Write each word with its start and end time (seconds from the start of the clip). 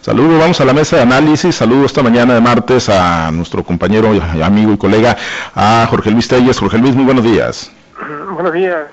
Saludos, 0.00 0.38
vamos 0.38 0.60
a 0.60 0.64
la 0.64 0.72
mesa 0.72 0.94
de 0.94 1.02
análisis. 1.02 1.56
Saludo 1.56 1.84
esta 1.84 2.04
mañana 2.04 2.32
de 2.34 2.40
martes 2.40 2.88
a 2.88 3.32
nuestro 3.32 3.64
compañero, 3.64 4.12
amigo 4.44 4.72
y 4.72 4.78
colega, 4.78 5.16
a 5.56 5.88
Jorge 5.90 6.12
Luis 6.12 6.28
Telles. 6.28 6.56
Jorge 6.56 6.78
Luis, 6.78 6.94
muy 6.94 7.04
buenos 7.04 7.24
días. 7.24 7.72
Buenos 8.32 8.52
días, 8.52 8.86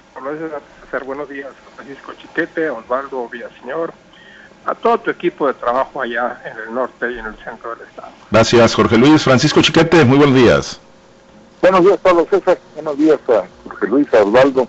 buenos 1.05 1.29
días 1.29 1.49
a 1.49 1.75
Francisco 1.75 2.13
Chiquete, 2.19 2.67
a 2.67 2.73
Osvaldo 2.73 3.29
Villaseñor, 3.29 3.93
a 4.65 4.73
todo 4.73 4.97
tu 4.97 5.11
equipo 5.11 5.45
de 5.45 5.53
trabajo 5.53 6.01
allá 6.01 6.41
en 6.43 6.57
el 6.67 6.73
norte 6.73 7.11
y 7.11 7.19
en 7.19 7.27
el 7.27 7.35
centro 7.35 7.75
del 7.75 7.87
estado. 7.87 8.07
Gracias, 8.31 8.73
Jorge 8.73 8.97
Luis. 8.97 9.21
Francisco 9.21 9.61
Chiquete, 9.61 10.03
muy 10.05 10.17
buenos 10.17 10.35
días. 10.35 10.81
Buenos 11.61 11.81
días, 11.81 11.99
Pablo 12.01 12.25
César. 12.31 12.57
Buenos 12.73 12.97
días 12.97 13.19
a 13.29 13.43
Jorge 13.69 13.87
Luis, 13.87 14.11
a 14.11 14.23
Osvaldo 14.23 14.67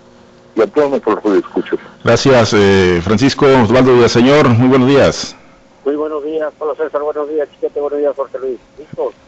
y 0.55 0.61
a 0.61 0.67
todos 0.67 0.91
nuestros 0.91 1.25
escuchos. 1.35 1.79
Gracias, 2.03 2.53
eh, 2.53 3.01
Francisco 3.03 3.47
Osvaldo 3.63 3.95
Villaseñor. 3.95 4.49
Muy 4.49 4.67
buenos 4.67 4.87
días. 4.87 5.35
Muy 5.87 5.95
buenos 5.95 6.21
días, 6.21 6.49
Pablo 6.59 6.75
César, 6.75 7.01
buenos 7.01 7.29
días, 7.29 7.47
Chiquete, 7.49 7.79
buenos 7.79 7.97
días, 7.97 8.11
Jorge 8.13 8.37
Luis. 8.39 8.57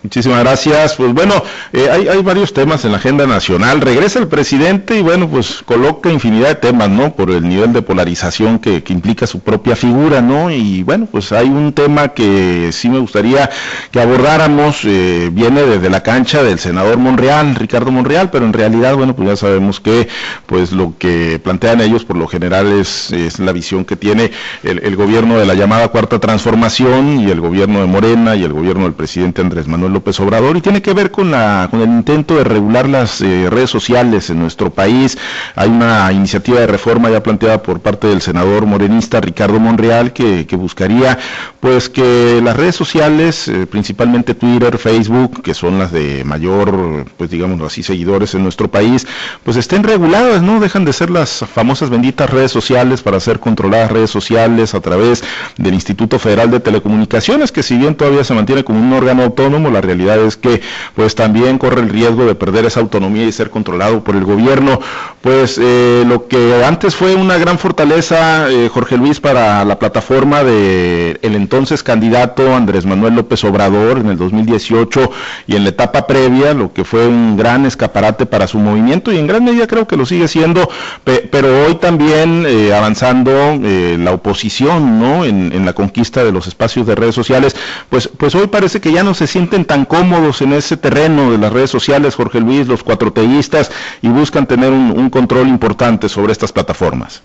Muchísimas 0.03 0.39
gracias. 0.39 0.95
Pues 0.97 1.13
bueno, 1.13 1.41
eh, 1.71 1.87
hay, 1.89 2.09
hay, 2.09 2.21
varios 2.21 2.53
temas 2.53 2.83
en 2.83 2.91
la 2.91 2.97
agenda 2.97 3.25
nacional. 3.25 3.79
Regresa 3.79 4.19
el 4.19 4.27
presidente 4.27 4.97
y 4.97 5.01
bueno, 5.01 5.29
pues 5.29 5.63
coloca 5.63 6.11
infinidad 6.11 6.49
de 6.49 6.55
temas, 6.55 6.89
¿no? 6.89 7.15
Por 7.15 7.31
el 7.31 7.47
nivel 7.47 7.71
de 7.71 7.81
polarización 7.81 8.59
que, 8.59 8.83
que 8.83 8.91
implica 8.91 9.25
su 9.25 9.39
propia 9.39 9.77
figura, 9.77 10.21
¿no? 10.21 10.51
Y 10.51 10.83
bueno, 10.83 11.07
pues 11.09 11.31
hay 11.31 11.47
un 11.47 11.71
tema 11.71 12.09
que 12.09 12.71
sí 12.73 12.89
me 12.89 12.99
gustaría 12.99 13.49
que 13.91 14.01
abordáramos. 14.01 14.81
Eh, 14.83 15.29
viene 15.31 15.61
desde 15.63 15.89
la 15.89 16.03
cancha 16.03 16.43
del 16.43 16.59
senador 16.59 16.97
Monreal, 16.97 17.55
Ricardo 17.55 17.89
Monreal, 17.89 18.31
pero 18.31 18.45
en 18.45 18.51
realidad, 18.51 18.97
bueno, 18.97 19.15
pues 19.15 19.29
ya 19.29 19.35
sabemos 19.37 19.79
que 19.79 20.09
pues 20.45 20.73
lo 20.73 20.93
que 20.99 21.39
plantean 21.41 21.79
ellos 21.79 22.03
por 22.03 22.17
lo 22.17 22.27
general 22.27 22.67
es, 22.67 23.11
es 23.11 23.39
la 23.39 23.53
visión 23.53 23.85
que 23.85 23.95
tiene 23.95 24.31
el, 24.63 24.79
el 24.79 24.97
gobierno 24.97 25.37
de 25.37 25.45
la 25.45 25.53
llamada 25.53 25.87
cuarta 25.87 26.19
transformación 26.19 26.48
Formación 26.49 27.19
y 27.19 27.29
el 27.29 27.41
gobierno 27.41 27.79
de 27.79 27.85
Morena 27.85 28.35
y 28.35 28.43
el 28.43 28.53
gobierno 28.53 28.85
del 28.85 28.93
presidente 28.93 29.39
Andrés 29.39 29.67
Manuel 29.67 29.93
López 29.93 30.19
Obrador 30.19 30.57
y 30.57 30.61
tiene 30.61 30.81
que 30.81 30.93
ver 30.95 31.11
con 31.11 31.29
la 31.29 31.67
con 31.69 31.79
el 31.79 31.89
intento 31.89 32.37
de 32.37 32.43
regular 32.43 32.89
las 32.89 33.21
eh, 33.21 33.47
redes 33.51 33.69
sociales 33.69 34.31
en 34.31 34.39
nuestro 34.39 34.71
país. 34.71 35.15
Hay 35.55 35.69
una 35.69 36.11
iniciativa 36.11 36.59
de 36.59 36.65
reforma 36.65 37.11
ya 37.11 37.21
planteada 37.21 37.61
por 37.61 37.81
parte 37.81 38.07
del 38.07 38.21
senador 38.21 38.65
morenista 38.65 39.21
Ricardo 39.21 39.59
Monreal 39.59 40.11
que, 40.11 40.47
que 40.47 40.55
buscaría 40.55 41.19
pues 41.59 41.87
que 41.87 42.41
las 42.43 42.57
redes 42.57 42.75
sociales, 42.75 43.47
eh, 43.47 43.67
principalmente 43.67 44.33
Twitter, 44.33 44.79
Facebook, 44.79 45.43
que 45.43 45.53
son 45.53 45.77
las 45.77 45.91
de 45.91 46.23
mayor 46.23 47.05
pues 47.15 47.29
digamos 47.29 47.61
así 47.61 47.83
seguidores 47.83 48.33
en 48.33 48.41
nuestro 48.41 48.71
país, 48.71 49.05
pues 49.43 49.55
estén 49.55 49.83
reguladas, 49.83 50.41
no 50.41 50.59
dejan 50.59 50.83
de 50.83 50.93
ser 50.93 51.11
las 51.11 51.45
famosas 51.53 51.91
benditas 51.91 52.27
redes 52.27 52.51
sociales 52.51 53.03
para 53.03 53.19
ser 53.19 53.39
controladas 53.39 53.91
redes 53.91 54.09
sociales 54.09 54.73
a 54.73 54.79
través 54.79 55.23
del 55.57 55.75
Instituto 55.75 56.17
Federal 56.17 56.38
de 56.47 56.59
Telecomunicaciones, 56.59 57.51
que 57.51 57.63
si 57.63 57.77
bien 57.77 57.95
todavía 57.95 58.23
se 58.23 58.33
mantiene 58.33 58.63
como 58.63 58.79
un 58.79 58.93
órgano 58.93 59.23
autónomo, 59.23 59.69
la 59.69 59.81
realidad 59.81 60.19
es 60.19 60.37
que 60.37 60.61
pues 60.95 61.15
también 61.15 61.57
corre 61.57 61.81
el 61.81 61.89
riesgo 61.89 62.25
de 62.25 62.35
perder 62.35 62.65
esa 62.65 62.79
autonomía 62.79 63.25
y 63.25 63.31
ser 63.31 63.49
controlado 63.49 64.03
por 64.03 64.15
el 64.15 64.23
gobierno. 64.23 64.79
Pues 65.21 65.59
eh, 65.61 66.05
lo 66.07 66.27
que 66.27 66.63
antes 66.63 66.95
fue 66.95 67.15
una 67.15 67.37
gran 67.37 67.59
fortaleza, 67.59 68.49
eh, 68.49 68.69
Jorge 68.71 68.95
Luis, 68.95 69.19
para 69.19 69.65
la 69.65 69.77
plataforma 69.77 70.43
de 70.43 71.19
el 71.21 71.35
entonces 71.35 71.83
candidato 71.83 72.55
Andrés 72.55 72.85
Manuel 72.85 73.15
López 73.15 73.43
Obrador 73.43 73.97
en 73.97 74.07
el 74.07 74.17
2018 74.17 75.11
y 75.47 75.55
en 75.57 75.63
la 75.63 75.69
etapa 75.69 76.07
previa, 76.07 76.53
lo 76.53 76.71
que 76.71 76.85
fue 76.85 77.05
un 77.05 77.35
gran 77.35 77.65
escaparate 77.65 78.25
para 78.25 78.47
su 78.47 78.59
movimiento 78.59 79.11
y 79.11 79.17
en 79.17 79.27
gran 79.27 79.43
medida 79.43 79.67
creo 79.67 79.87
que 79.87 79.97
lo 79.97 80.05
sigue 80.05 80.29
siendo, 80.29 80.69
pero 81.03 81.65
hoy 81.65 81.75
también 81.75 82.45
eh, 82.47 82.73
avanzando 82.73 83.59
la 83.59 84.11
oposición, 84.13 84.99
¿no? 84.99 85.25
En, 85.25 85.51
en 85.51 85.65
la 85.65 85.73
conquista 85.73 86.23
de 86.23 86.28
de 86.29 86.33
los 86.33 86.47
espacios 86.47 86.85
de 86.87 86.95
redes 86.95 87.15
sociales, 87.15 87.55
pues, 87.89 88.07
pues 88.07 88.35
hoy 88.35 88.47
parece 88.47 88.79
que 88.79 88.91
ya 88.91 89.03
no 89.03 89.13
se 89.13 89.27
sienten 89.27 89.65
tan 89.65 89.85
cómodos 89.85 90.41
en 90.41 90.53
ese 90.53 90.77
terreno 90.77 91.31
de 91.31 91.37
las 91.37 91.51
redes 91.51 91.69
sociales, 91.69 92.15
Jorge 92.15 92.39
Luis, 92.39 92.67
los 92.67 92.83
cuatroteístas, 92.83 93.71
y 94.01 94.09
buscan 94.09 94.47
tener 94.47 94.71
un, 94.71 95.09
control 95.09 95.47
importante 95.47 96.07
sobre 96.07 96.31
estas 96.31 96.51
plataformas. 96.51 97.23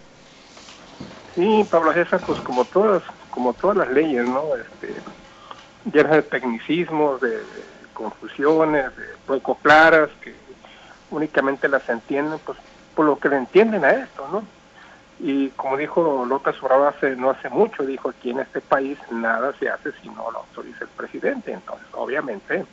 Sí, 1.35 1.67
Pablo 1.71 1.93
César, 1.93 2.21
pues 2.27 2.41
como 2.41 2.65
todas, 2.65 3.03
como 3.31 3.53
todas 3.53 3.77
las 3.77 3.91
leyes, 3.91 4.27
¿no? 4.27 4.43
Este, 4.57 4.95
llenas 5.93 6.13
de 6.13 6.23
tecnicismos, 6.23 7.21
de, 7.21 7.41
confusiones, 7.93 8.97
de 8.97 9.05
poco 9.27 9.57
claras, 9.57 10.09
que 10.23 10.35
únicamente 11.11 11.69
las 11.69 11.89
entienden, 11.89 12.39
pues 12.45 12.59
por 12.95 13.07
lo 13.07 13.19
que 13.19 13.29
le 13.29 13.37
entienden 13.37 13.85
a 13.85 13.91
esto, 13.91 14.27
¿no? 14.33 14.43
Y 15.27 15.49
como 15.57 15.79
dijo 15.79 16.27
López 16.29 16.63
Obrador 16.63 16.93
hace, 16.95 17.17
no 17.17 17.31
hace 17.31 17.49
mucho, 17.49 17.83
dijo 17.87 18.11
aquí 18.11 18.33
en 18.33 18.41
este 18.41 18.61
país 18.61 18.99
nada 19.11 19.55
se 19.59 19.71
hace 19.71 19.91
si 20.03 20.11
no 20.11 20.31
lo 20.31 20.41
autoriza 20.41 20.85
el 20.85 20.91
presidente. 20.91 21.51
Entonces, 21.51 21.87
obviamente, 21.93 22.67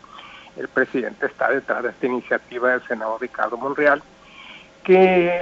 el 0.57 0.67
presidente 0.67 1.27
está 1.27 1.49
detrás 1.49 1.81
de 1.83 1.91
esta 1.91 2.07
iniciativa 2.07 2.71
del 2.71 2.85
senador 2.85 3.21
Ricardo 3.21 3.55
Monreal, 3.55 4.03
que 4.83 5.41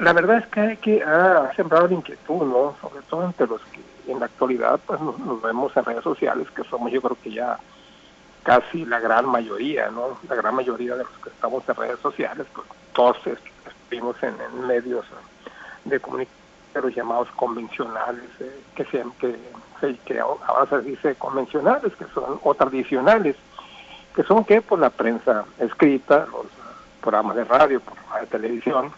la 0.00 0.12
verdad 0.12 0.36
es 0.36 0.46
que, 0.48 0.76
que 0.82 1.02
ha 1.02 1.50
sembrado 1.56 1.86
la 1.86 1.94
inquietud, 1.94 2.42
¿no? 2.42 2.76
Sobre 2.82 3.00
todo 3.08 3.24
entre 3.24 3.46
los 3.46 3.62
que 3.62 4.12
en 4.12 4.20
la 4.20 4.26
actualidad 4.26 4.78
pues 4.84 5.00
nos, 5.00 5.40
vemos 5.40 5.74
en 5.74 5.84
redes 5.86 6.04
sociales, 6.04 6.46
que 6.50 6.64
somos 6.64 6.92
yo 6.92 7.00
creo 7.00 7.16
que 7.22 7.32
ya 7.32 7.58
casi 8.42 8.84
la 8.84 9.00
gran 9.00 9.24
mayoría, 9.24 9.88
¿no? 9.88 10.18
La 10.28 10.34
gran 10.34 10.54
mayoría 10.56 10.94
de 10.94 11.04
los 11.04 11.18
que 11.24 11.30
estamos 11.30 11.66
en 11.66 11.74
redes 11.74 12.00
sociales, 12.00 12.46
pues 12.54 12.66
todos 12.92 13.16
estuvimos 13.26 14.22
en 14.22 14.66
medios 14.66 15.06
de 15.86 15.98
comunicación 15.98 16.39
los 16.74 16.94
llamados 16.94 17.28
convencionales, 17.32 18.24
eh, 18.40 18.60
que, 18.74 18.84
se, 18.84 19.04
que, 19.18 19.36
que 20.04 20.20
ahora 20.20 20.66
se 20.68 20.82
dice 20.82 21.14
convencionales, 21.16 21.94
que 21.96 22.04
son, 22.14 22.38
o 22.42 22.54
tradicionales, 22.54 23.36
que 24.14 24.22
son 24.22 24.44
que 24.44 24.60
por 24.60 24.78
la 24.78 24.90
prensa 24.90 25.44
escrita, 25.58 26.26
los 26.30 26.46
programas 27.00 27.36
de 27.36 27.44
radio, 27.44 27.80
programas 27.80 28.20
de 28.20 28.26
televisión, 28.26 28.92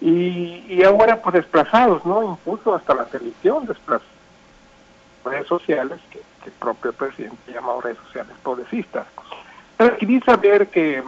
y, 0.00 0.82
ahora 0.82 1.22
pues 1.22 1.34
desplazados, 1.34 2.04
¿no? 2.04 2.32
Incluso 2.32 2.74
hasta 2.74 2.94
la 2.94 3.04
televisión 3.04 3.66
desplazados. 3.66 4.10
Redes 5.24 5.46
sociales, 5.46 6.00
que, 6.10 6.20
el 6.44 6.52
propio 6.52 6.92
presidente 6.92 7.52
llamado 7.52 7.80
redes 7.82 7.98
sociales 8.06 8.34
progresistas. 8.42 9.06
Pero 9.76 9.96
quería 9.96 10.20
saber 10.24 10.66
que, 10.68 11.00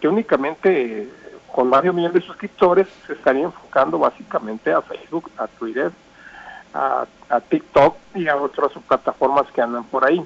que 0.00 0.08
únicamente 0.08 1.08
con 1.56 1.70
varios 1.70 1.94
millones 1.94 2.20
de 2.20 2.26
suscriptores, 2.26 2.86
se 3.06 3.14
estaría 3.14 3.44
enfocando 3.44 3.98
básicamente 3.98 4.70
a 4.70 4.82
Facebook, 4.82 5.30
a 5.38 5.46
Twitter, 5.46 5.90
a, 6.74 7.06
TikTok 7.48 7.96
y 8.14 8.28
a 8.28 8.36
otras 8.36 8.72
plataformas 8.86 9.50
que 9.52 9.62
andan 9.62 9.84
por 9.84 10.04
ahí. 10.04 10.22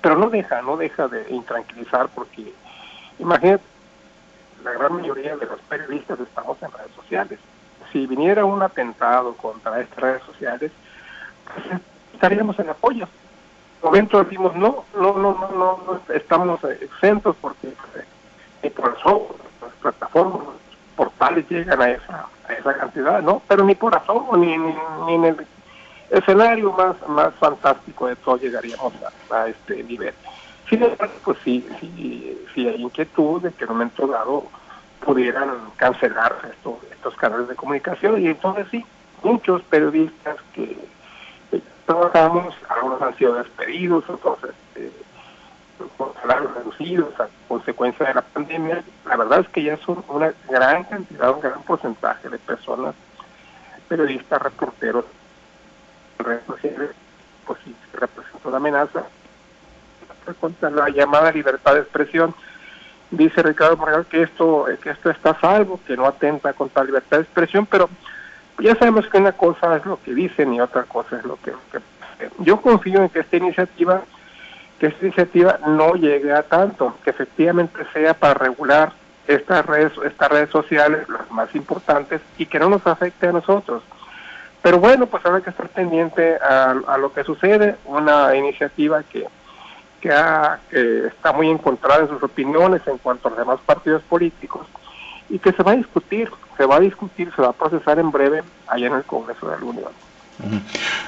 Pero 0.00 0.16
no 0.16 0.30
deja, 0.30 0.62
no 0.62 0.78
deja 0.78 1.08
de 1.08 1.26
intranquilizar 1.28 2.08
porque 2.08 2.54
imagínate, 3.18 3.62
la 4.64 4.72
gran 4.72 4.94
mayoría 4.94 5.36
de 5.36 5.44
los 5.44 5.60
periodistas 5.68 6.18
estamos 6.18 6.56
en 6.62 6.72
redes 6.72 6.92
sociales. 6.96 7.38
Si 7.92 8.06
viniera 8.06 8.46
un 8.46 8.62
atentado 8.62 9.34
contra 9.34 9.78
estas 9.78 9.98
redes 9.98 10.22
sociales, 10.22 10.72
pues 11.52 11.82
estaríamos 12.14 12.58
en 12.58 12.70
apoyo. 12.70 13.04
En 13.04 13.90
momento 13.90 14.24
decimos, 14.24 14.56
no, 14.56 14.86
no, 14.94 15.18
no, 15.18 15.50
no, 15.54 15.80
no, 15.86 16.14
estamos 16.14 16.64
exentos 16.64 17.36
porque 17.42 17.74
eh, 18.64 18.70
por 18.70 18.96
eso 18.98 19.36
plataformas, 19.80 20.40
portales 20.96 21.48
llegan 21.48 21.80
a 21.80 21.90
esa, 21.90 22.26
a 22.48 22.52
esa 22.52 22.74
cantidad, 22.74 23.22
¿no? 23.22 23.42
Pero 23.46 23.64
ni 23.64 23.74
por 23.74 23.94
asomo, 23.94 24.36
ni, 24.36 24.56
ni, 24.56 25.14
en 25.14 25.24
el 25.24 25.46
escenario 26.10 26.72
más, 26.72 26.96
más 27.08 27.34
fantástico 27.34 28.06
de 28.06 28.16
todo 28.16 28.38
llegaríamos 28.38 28.92
a, 29.30 29.48
este 29.48 29.82
nivel. 29.82 30.14
Sin 30.68 30.82
embargo, 30.82 31.14
pues 31.24 31.38
sí, 31.44 31.66
sí, 31.80 32.46
sí 32.54 32.68
hay 32.68 32.80
inquietud 32.80 33.42
de 33.42 33.52
que 33.52 33.64
en 33.64 33.70
un 33.70 33.76
momento 33.76 34.06
dado 34.06 34.44
pudieran 35.04 35.50
cancelar 35.76 36.34
estos, 36.50 36.76
estos 36.90 37.14
canales 37.16 37.48
de 37.48 37.54
comunicación 37.54 38.22
y 38.22 38.28
entonces 38.28 38.66
sí, 38.70 38.84
muchos 39.22 39.62
periodistas 39.64 40.36
que, 40.54 40.78
trabajamos, 41.86 42.54
algunos 42.68 43.02
han 43.02 43.16
sido 43.16 43.34
despedidos, 43.34 44.08
otros 44.08 44.38
este, 44.42 44.90
con 45.96 46.12
salarios 46.14 46.54
reducidos 46.54 47.18
a 47.20 47.28
consecuencia 47.48 48.06
de 48.06 48.14
la 48.14 48.22
pandemia, 48.22 48.82
la 49.06 49.16
verdad 49.16 49.40
es 49.40 49.48
que 49.48 49.62
ya 49.62 49.76
son 49.78 50.04
una 50.08 50.32
gran 50.48 50.84
cantidad, 50.84 51.30
un 51.32 51.40
gran 51.40 51.62
porcentaje 51.62 52.28
de 52.28 52.38
personas, 52.38 52.94
periodistas, 53.88 54.42
reporteros, 54.42 55.04
pues 56.16 57.58
sí, 57.64 57.74
representa 57.92 58.48
una 58.48 58.56
amenaza 58.56 59.04
contra 60.40 60.70
la 60.70 60.88
llamada 60.88 61.30
libertad 61.32 61.74
de 61.74 61.80
expresión. 61.80 62.34
Dice 63.10 63.42
Ricardo 63.42 63.76
Morales 63.76 64.06
que 64.06 64.22
esto, 64.22 64.66
que 64.82 64.90
esto 64.90 65.10
está 65.10 65.38
salvo, 65.38 65.78
que 65.86 65.96
no 65.96 66.06
atenta 66.06 66.52
contra 66.54 66.82
la 66.82 66.86
libertad 66.86 67.18
de 67.18 67.24
expresión, 67.24 67.66
pero 67.66 67.88
ya 68.58 68.74
sabemos 68.76 69.06
que 69.08 69.18
una 69.18 69.32
cosa 69.32 69.76
es 69.76 69.84
lo 69.84 70.00
que 70.02 70.14
dicen 70.14 70.54
y 70.54 70.60
otra 70.60 70.84
cosa 70.84 71.18
es 71.18 71.24
lo 71.24 71.36
que 71.36 71.52
yo 72.38 72.60
confío 72.60 73.02
en 73.02 73.08
que 73.08 73.20
esta 73.20 73.36
iniciativa 73.36 74.02
que 74.78 74.86
esta 74.86 75.04
iniciativa 75.04 75.58
no 75.66 75.94
llegue 75.94 76.32
a 76.32 76.42
tanto, 76.42 76.96
que 77.04 77.10
efectivamente 77.10 77.84
sea 77.92 78.14
para 78.14 78.34
regular 78.34 78.92
estas 79.26 79.64
redes, 79.64 79.92
estas 80.04 80.28
redes 80.30 80.50
sociales, 80.50 81.08
las 81.08 81.30
más 81.30 81.54
importantes, 81.54 82.20
y 82.36 82.46
que 82.46 82.58
no 82.58 82.68
nos 82.68 82.86
afecte 82.86 83.28
a 83.28 83.32
nosotros. 83.32 83.82
Pero 84.62 84.78
bueno, 84.78 85.06
pues 85.06 85.24
habrá 85.26 85.40
que 85.40 85.50
estar 85.50 85.68
pendiente 85.68 86.36
a, 86.36 86.96
lo 86.98 87.12
que 87.12 87.24
sucede, 87.24 87.76
una 87.84 88.34
iniciativa 88.34 89.02
que, 89.02 89.26
que, 90.00 90.10
que 90.70 91.06
está 91.06 91.32
muy 91.32 91.50
encontrada 91.50 92.02
en 92.02 92.08
sus 92.08 92.22
opiniones 92.22 92.82
en 92.86 92.98
cuanto 92.98 93.28
a 93.28 93.30
los 93.30 93.38
demás 93.38 93.60
partidos 93.64 94.02
políticos 94.02 94.66
y 95.28 95.38
que 95.38 95.52
se 95.52 95.62
va 95.62 95.72
a 95.72 95.76
discutir, 95.76 96.30
se 96.56 96.66
va 96.66 96.76
a 96.76 96.80
discutir, 96.80 97.32
se 97.34 97.42
va 97.42 97.48
a 97.48 97.52
procesar 97.52 97.98
en 97.98 98.10
breve 98.10 98.42
allá 98.66 98.86
en 98.86 98.94
el 98.94 99.04
Congreso 99.04 99.48
de 99.48 99.58
la 99.58 99.64
Unión. 99.64 99.92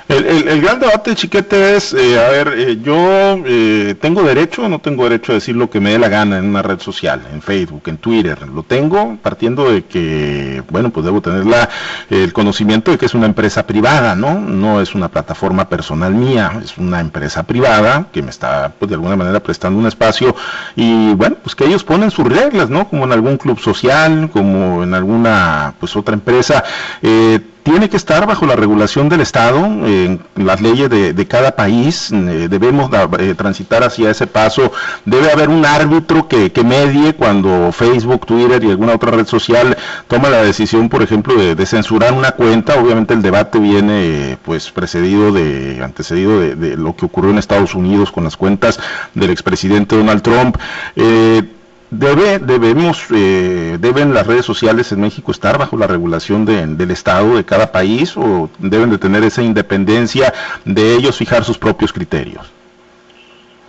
El, 0.09 0.63
gran 0.63 0.79
debate, 0.79 1.17
chiquete, 1.17 1.77
es, 1.77 1.93
eh, 1.93 2.25
a 2.25 2.31
ver, 2.31 2.55
eh, 2.57 2.79
yo 2.81 2.97
eh, 3.45 3.97
tengo 4.01 4.23
derecho 4.23 4.63
o 4.63 4.69
no 4.69 4.79
tengo 4.79 5.03
derecho 5.03 5.33
a 5.33 5.35
decir 5.35 5.57
lo 5.57 5.69
que 5.69 5.81
me 5.81 5.91
dé 5.91 5.99
la 5.99 6.09
gana 6.09 6.39
en 6.39 6.45
una 6.47 6.63
red 6.63 6.79
social, 6.79 7.27
en 7.33 7.43
Facebook, 7.43 7.83
en 7.87 7.99
Twitter. 7.99 8.49
Lo 8.49 8.63
tengo 8.63 9.19
partiendo 9.21 9.71
de 9.71 9.85
que, 9.85 10.63
bueno, 10.71 10.91
pues 10.91 11.05
debo 11.05 11.21
tener 11.21 11.45
la, 11.45 11.69
el 12.09 12.33
conocimiento 12.33 12.93
de 12.93 12.99
que 12.99 13.07
es 13.07 13.15
una 13.15 13.27
empresa 13.27 13.67
privada, 13.67 14.15
¿no? 14.15 14.39
No 14.39 14.81
es 14.81 14.95
una 14.95 15.09
plataforma 15.09 15.69
personal 15.69 16.15
mía, 16.15 16.61
es 16.63 16.79
una 16.79 17.01
empresa 17.01 17.43
privada 17.43 18.07
que 18.13 18.23
me 18.23 18.31
está, 18.31 18.73
pues 18.79 18.89
de 18.89 18.95
alguna 18.95 19.17
manera 19.17 19.41
prestando 19.41 19.79
un 19.79 19.87
espacio 19.87 20.37
y, 20.77 21.15
bueno, 21.15 21.37
pues 21.43 21.57
que 21.57 21.65
ellos 21.65 21.83
ponen 21.83 22.13
sus 22.13 22.27
reglas, 22.27 22.71
¿no? 22.71 22.89
Como 22.89 23.05
en 23.05 23.13
algún 23.13 23.39
club 23.39 23.59
social, 23.59 24.31
como 24.33 24.85
en 24.85 24.95
alguna, 24.95 25.75
pues 25.81 25.97
otra 25.97 26.15
empresa. 26.15 26.63
Eh, 27.03 27.41
tiene 27.67 27.91
que 27.91 27.97
estar 27.97 28.29
bajo 28.29 28.47
la 28.47 28.55
regulación 28.55 29.09
del 29.09 29.23
Estado, 29.23 29.59
en 29.59 30.21
las 30.37 30.61
leyes 30.61 30.89
de, 30.89 31.27
cada 31.27 31.57
país, 31.57 32.13
eh, 32.13 32.47
debemos 32.49 32.89
eh, 33.19 33.35
transitar 33.35 33.83
hacia 33.83 34.13
ese 34.13 34.29
paso, 34.29 34.71
debe 35.05 35.33
haber 35.33 35.49
un 35.49 35.67
árbitro 35.67 36.29
que, 36.29 36.53
medie 36.65 37.15
cuando 37.15 37.73
Facebook, 37.73 38.25
Twitter 38.25 38.63
y 38.63 38.71
alguna 38.71 38.95
otra 38.95 39.11
red 39.11 39.27
social 39.27 39.77
toma 40.07 40.31
la 40.31 40.45
decisión, 40.45 40.89
por 40.89 41.03
ejemplo, 41.03 41.35
de, 41.35 41.67
censurar 41.67 42.13
una 42.13 42.31
cuenta, 42.31 42.81
obviamente 42.81 43.15
el 43.15 43.23
debate 43.23 43.59
viene 43.59 44.39
pues 44.45 44.71
precedido 44.71 45.33
de, 45.33 45.81
antecedido 45.83 46.39
de, 46.39 46.77
lo 46.77 46.95
que 46.95 47.07
ocurrió 47.07 47.33
en 47.33 47.39
Estados 47.39 47.75
Unidos 47.75 48.13
con 48.13 48.23
las 48.23 48.37
cuentas 48.37 48.79
del 49.15 49.31
expresidente 49.31 49.97
Donald 49.97 50.23
Trump. 50.23 50.57
Eh, 50.95 51.43
Debe, 51.91 52.41
debemos, 52.41 53.07
eh, 53.15 53.79
deben 53.79 54.13
las 54.13 54.27
redes 54.27 54.45
sociales 54.45 54.91
en 54.91 55.01
México 55.01 55.31
estar 55.31 55.57
bajo 55.57 55.77
la 55.77 55.87
regulación 55.87 56.45
del 56.45 56.91
Estado 56.91 57.37
de 57.37 57.45
cada 57.45 57.71
país 57.71 58.17
o 58.17 58.51
deben 58.59 58.91
de 58.91 58.99
tener 58.99 59.23
esa 59.23 59.43
independencia 59.43 60.35
de 60.65 60.95
ellos 60.97 61.17
fijar 61.17 61.45
sus 61.45 61.59
propios 61.59 61.93
criterios. 61.93 62.51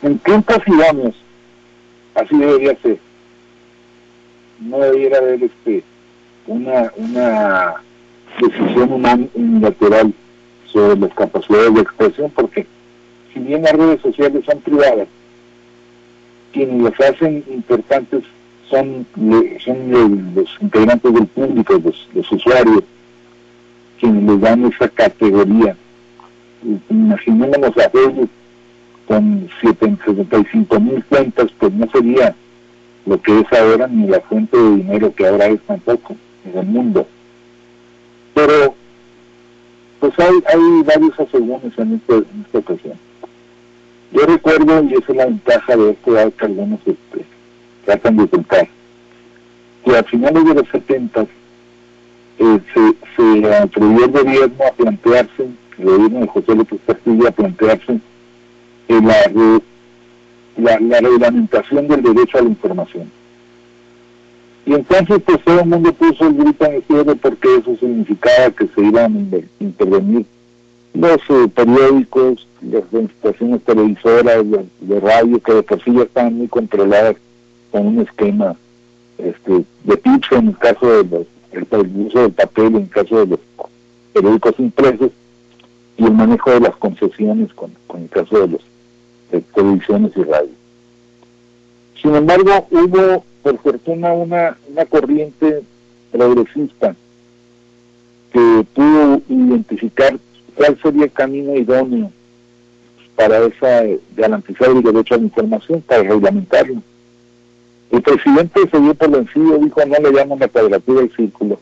En 0.01 0.17
tiempos 0.19 0.57
vamos, 0.67 1.15
así 2.15 2.35
debería 2.37 2.75
ser. 2.81 2.97
No 4.61 4.79
debiera 4.79 5.19
haber 5.19 5.43
este 5.43 5.83
una 6.47 6.91
una 6.95 7.75
decisión 8.41 9.29
unilateral 9.35 10.13
sobre 10.65 10.99
las 10.99 11.13
capacidades 11.13 11.73
de 11.73 11.81
expresión, 11.81 12.31
porque 12.31 12.65
si 13.31 13.39
bien 13.39 13.61
las 13.61 13.73
redes 13.73 14.01
sociales 14.01 14.43
son 14.45 14.59
privadas, 14.61 15.07
quienes 16.51 16.81
los 16.81 16.99
hacen 16.99 17.43
importantes 17.49 18.23
son, 18.69 19.05
son 19.63 20.33
los 20.35 20.49
integrantes 20.61 21.13
del 21.13 21.27
público, 21.27 21.81
los, 22.13 22.31
usuarios, 22.31 22.83
quienes 23.99 24.23
les 24.23 24.41
dan 24.41 24.65
esa 24.65 24.89
categoría. 24.89 25.75
Imaginémonos 26.89 27.77
a 27.77 27.89
Facebook 27.89 28.29
con 29.07 29.49
75 29.61 30.79
mil 30.79 31.03
cuentas, 31.05 31.47
pues 31.59 31.73
no 31.73 31.89
sería 31.91 32.35
lo 33.05 33.21
que 33.21 33.39
es 33.39 33.59
ahora 33.59 33.87
ni 33.87 34.07
la 34.07 34.19
fuente 34.21 34.57
de 34.57 34.75
dinero 34.75 35.13
que 35.15 35.25
ahora 35.25 35.47
es 35.47 35.61
tampoco 35.61 36.15
en 36.45 36.59
el 36.59 36.65
mundo. 36.65 37.07
Pero 38.33 38.75
pues 39.99 40.13
hay, 40.19 40.35
hay 40.53 40.83
varios 40.83 41.19
asegúnes 41.19 41.77
en, 41.77 41.95
este, 41.95 42.15
en 42.15 42.43
esta 42.45 42.59
ocasión. 42.59 43.06
Yo 44.11 44.25
recuerdo, 44.25 44.83
y 44.83 44.93
esa 44.93 45.11
es 45.11 45.17
la 45.17 45.25
ventaja 45.25 45.75
de 45.75 45.89
este 45.91 46.11
que 46.37 46.45
algunos 46.45 46.79
este, 46.85 47.25
tratan 47.85 48.17
de 48.17 48.27
contar, 48.27 48.67
que 49.83 49.97
a 49.97 50.03
finales 50.03 50.45
de 50.45 50.53
los 50.53 50.69
70 50.69 51.27
eh, 52.39 52.59
se, 52.73 52.95
se 53.15 53.53
atrevió 53.53 54.05
el 54.05 54.11
gobierno 54.11 54.65
a 54.65 54.71
plantearse, 54.71 55.47
el 55.77 55.85
gobierno 55.85 56.19
de 56.21 56.27
José 56.27 56.55
López 56.55 56.79
Castillo 56.87 57.27
a 57.27 57.31
plantearse 57.31 57.99
eh, 58.87 59.01
la, 59.01 59.61
la, 60.57 60.79
la 60.79 60.99
reglamentación 61.01 61.87
del 61.87 62.01
derecho 62.01 62.37
a 62.37 62.41
la 62.41 62.49
información. 62.49 63.11
Y 64.65 64.73
entonces 64.73 65.21
pues 65.25 65.43
todo 65.43 65.61
el 65.61 65.65
mundo 65.65 65.93
puso 65.93 66.27
el 66.27 66.33
grito 66.33 66.65
en 66.65 66.73
el 66.75 66.83
cielo 66.83 67.15
porque 67.15 67.55
eso 67.55 67.75
significaba 67.77 68.51
que 68.51 68.67
se 68.67 68.81
iban 68.81 69.29
a 69.33 69.63
intervenir 69.63 70.25
los 70.97 71.21
eh, 71.29 71.47
periódicos, 71.53 72.47
las 72.61 72.83
estaciones 72.91 73.63
televisoras, 73.63 74.43
de, 74.81 74.99
radio, 74.99 75.39
que 75.39 75.53
de 75.53 75.63
por 75.63 75.83
sí 75.83 75.93
ya 75.93 76.03
están 76.03 76.33
muy 76.35 76.47
controladas 76.47 77.15
con 77.71 77.87
un 77.87 77.99
esquema 77.99 78.55
este, 79.17 79.63
de 79.83 79.97
tips 79.97 80.31
en 80.31 80.47
el 80.47 80.57
caso 80.57 81.03
de 81.03 81.03
los, 81.03 81.27
el, 81.51 82.05
uso 82.05 82.21
del 82.21 82.31
papel, 82.31 82.67
en 82.67 82.75
el 82.75 82.89
caso 82.89 83.19
de 83.19 83.27
los 83.27 83.39
periódicos 84.13 84.55
impresos, 84.57 85.11
y 85.97 86.05
el 86.05 86.13
manejo 86.13 86.51
de 86.51 86.59
las 86.61 86.75
concesiones 86.77 87.53
con, 87.53 87.71
con 87.87 88.03
el 88.03 88.09
caso 88.09 88.39
de 88.39 88.47
los 88.47 88.61
de 89.31 89.41
televisiones 89.41 90.11
y 90.15 90.23
radio. 90.23 90.49
Sin 92.01 92.15
embargo, 92.15 92.67
hubo, 92.71 93.23
por 93.43 93.57
fortuna, 93.59 94.13
una, 94.13 94.57
una 94.69 94.85
corriente 94.85 95.63
progresista 96.11 96.95
que 98.31 98.65
pudo 98.73 99.21
identificar 99.27 100.17
cuál 100.57 100.77
sería 100.81 101.03
el 101.03 101.11
camino 101.11 101.55
idóneo 101.55 102.11
para 103.15 103.45
esa 103.45 103.83
garantizar 104.15 104.69
el 104.69 104.83
derecho 104.83 105.15
a 105.15 105.17
la 105.17 105.23
información, 105.23 105.81
para 105.81 106.03
reglamentarlo. 106.03 106.81
El 107.91 108.01
presidente 108.01 108.61
se 108.69 108.79
dio 108.79 108.93
por 108.95 109.09
vencido, 109.09 109.57
dijo 109.59 109.81
no 109.85 110.09
le 110.09 110.11
llaman 110.11 110.39
la 110.39 110.47
cuadratura 110.47 111.01
del 111.01 111.15
círculo. 111.15 111.59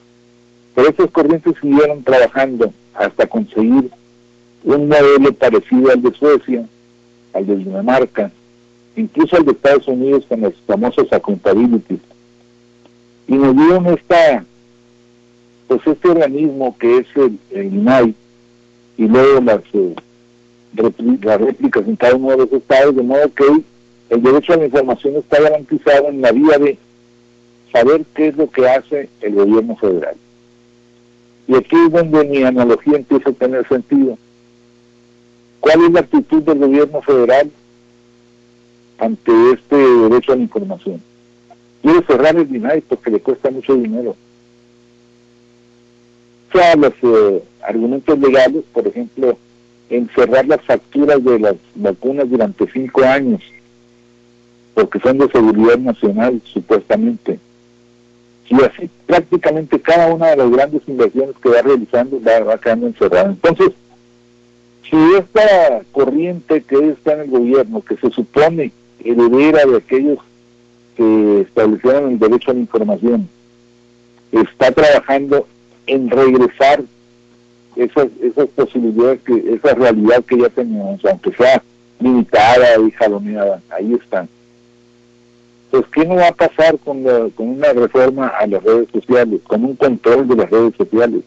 Pero 0.74 0.90
esas 0.90 1.12
corrientes 1.12 1.54
siguieron 1.62 2.04
trabajando 2.04 2.74
hasta 2.94 3.28
conseguir 3.28 3.90
un 4.64 4.88
modelo 4.88 5.34
parecido 5.34 5.92
al 5.92 6.02
de 6.02 6.12
Suecia, 6.12 6.66
al 7.34 7.46
de 7.46 7.56
Dinamarca, 7.58 8.32
incluso 8.96 9.38
al 9.38 9.46
de 9.46 9.52
Estados 9.52 9.88
Unidos 9.88 10.26
con 10.28 10.42
los 10.42 10.54
famosos 10.66 11.12
accountability. 11.12 12.00
Y 13.28 13.36
nos 13.36 13.56
dieron 13.56 13.86
esta, 13.88 14.44
pues 15.68 15.82
este 15.86 16.10
organismo 16.10 16.76
que 16.78 16.98
es 16.98 17.08
el, 17.16 17.40
el 17.52 17.74
INAI, 17.74 18.16
y 18.98 19.08
luego 19.08 19.42
las, 19.42 19.62
las 21.22 21.42
réplicas 21.42 21.88
en 21.88 21.96
cada 21.96 22.16
uno 22.16 22.32
de 22.32 22.38
los 22.38 22.52
estados, 22.54 22.96
de 22.96 23.04
modo 23.04 23.34
que 23.34 23.46
el 24.10 24.22
derecho 24.22 24.54
a 24.54 24.58
la 24.58 24.66
información 24.66 25.16
está 25.16 25.42
garantizado 25.42 26.10
en 26.10 26.22
la 26.22 26.32
vía 26.32 26.58
de 26.58 26.78
saber 27.72 28.06
qué 28.16 28.28
es 28.28 28.38
lo 28.38 28.50
que 28.50 28.68
hace 28.68 29.10
el 29.22 29.36
gobierno 29.36 29.76
federal. 29.76 30.16
Y 31.48 31.56
aquí 31.56 31.76
es 31.76 31.92
donde 31.92 32.24
mi 32.26 32.44
analogía 32.44 32.98
empieza 32.98 33.30
a 33.30 33.34
tener 33.34 33.68
sentido. 33.68 34.18
¿Cuál 35.60 35.86
es 35.86 35.92
la 35.92 36.00
actitud 36.02 36.42
del 36.44 36.60
gobierno 36.60 37.02
federal 37.02 37.52
ante 38.98 39.32
este 39.52 39.76
derecho 39.76 40.34
a 40.34 40.36
la 40.36 40.44
información? 40.44 41.02
Quiere 41.82 42.06
cerrar 42.06 42.36
el 42.36 42.48
DINAI 42.48 42.82
porque 42.82 43.12
le 43.12 43.20
cuesta 43.20 43.52
mucho 43.52 43.76
dinero. 43.76 44.16
Sea, 46.56 46.74
los, 46.78 46.94
eh, 47.04 47.44
argumentos 47.68 48.18
legales, 48.18 48.64
por 48.72 48.88
ejemplo, 48.88 49.38
encerrar 49.90 50.48
las 50.48 50.62
facturas 50.62 51.22
de 51.22 51.38
las 51.38 51.56
vacunas 51.76 52.30
durante 52.30 52.66
cinco 52.72 53.04
años, 53.04 53.42
porque 54.74 55.00
son 55.02 55.18
de 55.18 55.28
seguridad 55.28 55.78
nacional, 55.78 56.42
supuestamente. 56.46 57.40
Y 58.48 58.56
así 58.64 58.90
prácticamente 59.06 59.82
cada 59.82 60.14
una 60.14 60.28
de 60.28 60.38
las 60.38 60.50
grandes 60.50 60.82
inversiones 60.88 61.36
que 61.42 61.50
va 61.50 61.62
realizando 61.62 62.22
va, 62.22 62.40
va 62.40 62.58
quedando 62.58 62.88
encerrada. 62.88 63.32
Entonces, 63.32 63.72
si 64.90 64.96
esta 65.18 65.82
corriente 65.92 66.62
que 66.62 66.90
está 66.90 67.16
en 67.16 67.20
el 67.22 67.30
gobierno, 67.32 67.82
que 67.82 67.98
se 67.98 68.12
supone 68.12 68.72
heredera 69.04 69.66
de 69.66 69.78
aquellos 69.78 70.20
que 70.96 71.42
establecieron 71.42 72.12
el 72.12 72.20
derecho 72.20 72.52
a 72.52 72.54
la 72.54 72.62
información, 72.62 73.28
está 74.32 74.72
trabajando 74.72 75.48
en 75.88 76.10
regresar 76.10 76.84
esas, 77.76 78.08
esas 78.22 78.48
posibilidades, 78.50 79.22
que 79.22 79.54
esa 79.54 79.74
realidad 79.74 80.24
que 80.24 80.38
ya 80.38 80.50
teníamos, 80.50 81.04
aunque 81.06 81.32
sea 81.34 81.62
limitada 82.00 82.80
y 82.80 82.92
jaloneada, 82.92 83.62
ahí 83.70 83.94
están. 83.94 84.30
Pues, 85.72 85.84
¿qué 85.94 86.06
no 86.06 86.16
va 86.16 86.30
a 86.30 86.34
pasar 86.34 86.78
con, 86.80 87.04
con 87.32 87.50
una 87.50 87.74
reforma 87.74 88.28
a 88.28 88.48
las 88.48 88.64
redes 88.64 88.88
sociales, 88.94 89.42
con 89.46 89.66
un 89.66 89.76
control 89.76 90.28
de 90.28 90.36
las 90.36 90.50
redes 90.50 90.74
sociales? 90.78 91.22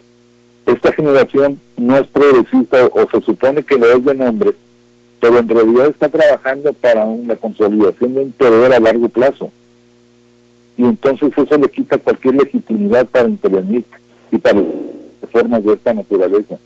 Esta 0.65 0.93
generación 0.93 1.61
no 1.77 1.99
es 1.99 2.07
progresista 2.07 2.87
o 2.87 3.09
se 3.11 3.21
supone 3.23 3.62
que 3.62 3.77
lo 3.77 3.93
es 3.93 4.05
de 4.05 4.15
nombre, 4.15 4.53
pero 5.21 5.38
en 5.38 5.49
realidad 5.49 5.88
está 5.88 6.09
trabajando 6.09 6.73
para 6.73 7.05
una 7.05 7.37
consolidación 7.37 8.15
de 8.15 8.21
un 8.23 8.33
poder 8.33 8.73
a 8.73 8.81
largo 8.81 9.09
plazo. 9.09 9.50
Y 10.77 10.85
entonces 10.85 11.31
eso 11.37 11.59
le 11.59 11.69
quita 11.71 11.99
cualquier 11.99 12.37
legitimidad 12.37 13.07
para 13.07 13.29
intervenir 13.29 13.85
y 14.31 14.39
para 14.39 14.63
formas 15.33 15.65
de 15.65 15.75
esta 15.75 15.95
naturaleza. 15.95 16.59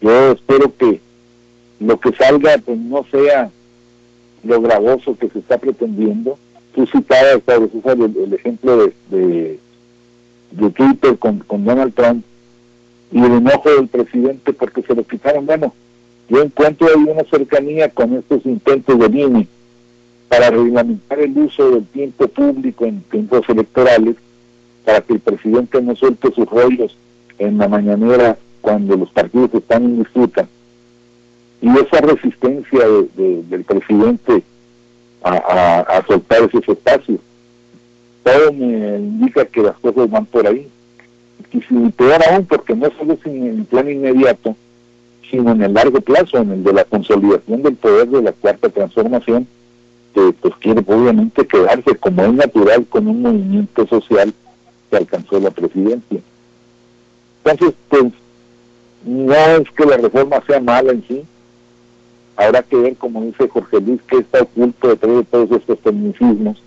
Yo 0.00 0.32
espero 0.32 0.74
que 0.76 1.00
lo 1.80 1.98
que 1.98 2.12
salga 2.12 2.58
pues 2.58 2.78
no 2.78 3.04
sea 3.10 3.50
lo 4.44 4.60
gravoso 4.60 5.16
que 5.16 5.28
se 5.30 5.40
está 5.40 5.58
pretendiendo. 5.58 6.38
Tú 6.74 6.86
citabas, 6.86 7.42
el, 7.46 8.16
el 8.16 8.34
ejemplo 8.34 8.76
de, 9.10 9.58
de, 10.50 10.70
Twitter 10.70 11.18
con, 11.18 11.40
con 11.40 11.64
Donald 11.64 11.94
Trump 11.94 12.24
y 13.10 13.18
el 13.18 13.32
enojo 13.32 13.70
del 13.70 13.88
presidente 13.88 14.52
porque 14.52 14.82
se 14.82 14.94
lo 14.94 15.02
quitaron. 15.02 15.46
Bueno, 15.46 15.74
yo 16.28 16.42
encuentro 16.42 16.88
ahí 16.88 17.02
una 17.02 17.24
cercanía 17.24 17.88
con 17.90 18.14
estos 18.14 18.44
intentos 18.46 18.98
de 18.98 19.08
Bini 19.08 19.48
para 20.28 20.50
reglamentar 20.50 21.18
el 21.20 21.36
uso 21.36 21.70
del 21.70 21.86
tiempo 21.86 22.28
público 22.28 22.84
en 22.84 23.00
tiempos 23.02 23.48
electorales 23.48 24.16
para 24.88 25.02
que 25.02 25.12
el 25.12 25.20
presidente 25.20 25.82
no 25.82 25.94
suelte 25.94 26.32
sus 26.32 26.48
rollos 26.48 26.96
en 27.38 27.58
la 27.58 27.68
mañanera 27.68 28.38
cuando 28.62 28.96
los 28.96 29.10
partidos 29.10 29.52
están 29.52 29.84
en 29.84 29.98
disputa. 29.98 30.48
Y 31.60 31.68
esa 31.68 32.00
resistencia 32.00 32.86
del 32.86 33.64
presidente 33.64 34.42
a, 35.22 36.02
soltar 36.08 36.44
esos 36.44 36.66
espacios, 36.66 37.20
todo 38.22 38.50
me 38.54 38.96
indica 38.96 39.44
que 39.44 39.60
las 39.60 39.76
cosas 39.76 40.10
van 40.10 40.24
por 40.24 40.46
ahí. 40.46 40.66
Y 41.52 41.60
si 41.60 41.74
peor 41.90 42.22
aún, 42.30 42.46
porque 42.46 42.74
no 42.74 42.88
solo 42.98 43.12
es 43.12 43.26
en 43.26 43.46
el 43.46 43.64
plan 43.66 43.90
inmediato, 43.90 44.56
sino 45.30 45.52
en 45.52 45.64
el 45.64 45.74
largo 45.74 46.00
plazo, 46.00 46.38
en 46.38 46.50
el 46.50 46.64
de 46.64 46.72
la 46.72 46.84
consolidación 46.84 47.62
del 47.62 47.76
poder 47.76 48.08
de 48.08 48.22
la 48.22 48.32
cuarta 48.32 48.70
transformación, 48.70 49.46
que 50.14 50.32
pues 50.40 50.54
quiere 50.60 50.82
obviamente 50.86 51.46
quedarse 51.46 51.94
como 51.96 52.22
es 52.22 52.32
natural 52.32 52.86
con 52.88 53.06
un 53.06 53.20
movimiento 53.20 53.86
social 53.86 54.32
que 54.90 54.96
alcanzó 54.96 55.40
la 55.40 55.50
presidencia. 55.50 56.20
Entonces, 57.44 57.74
pues, 57.88 58.12
no 59.04 59.34
es 59.34 59.70
que 59.70 59.86
la 59.86 59.96
reforma 59.96 60.42
sea 60.46 60.60
mala 60.60 60.92
en 60.92 61.04
sí, 61.06 61.24
habrá 62.36 62.62
que 62.62 62.76
ver, 62.76 62.96
como 62.96 63.22
dice 63.22 63.48
Jorge 63.48 63.80
Luis, 63.80 64.00
qué 64.08 64.18
está 64.18 64.42
oculto 64.42 64.88
detrás 64.88 65.16
de 65.16 65.24
todos 65.24 65.50
estos 65.52 65.78
tecnicismos 65.80 66.62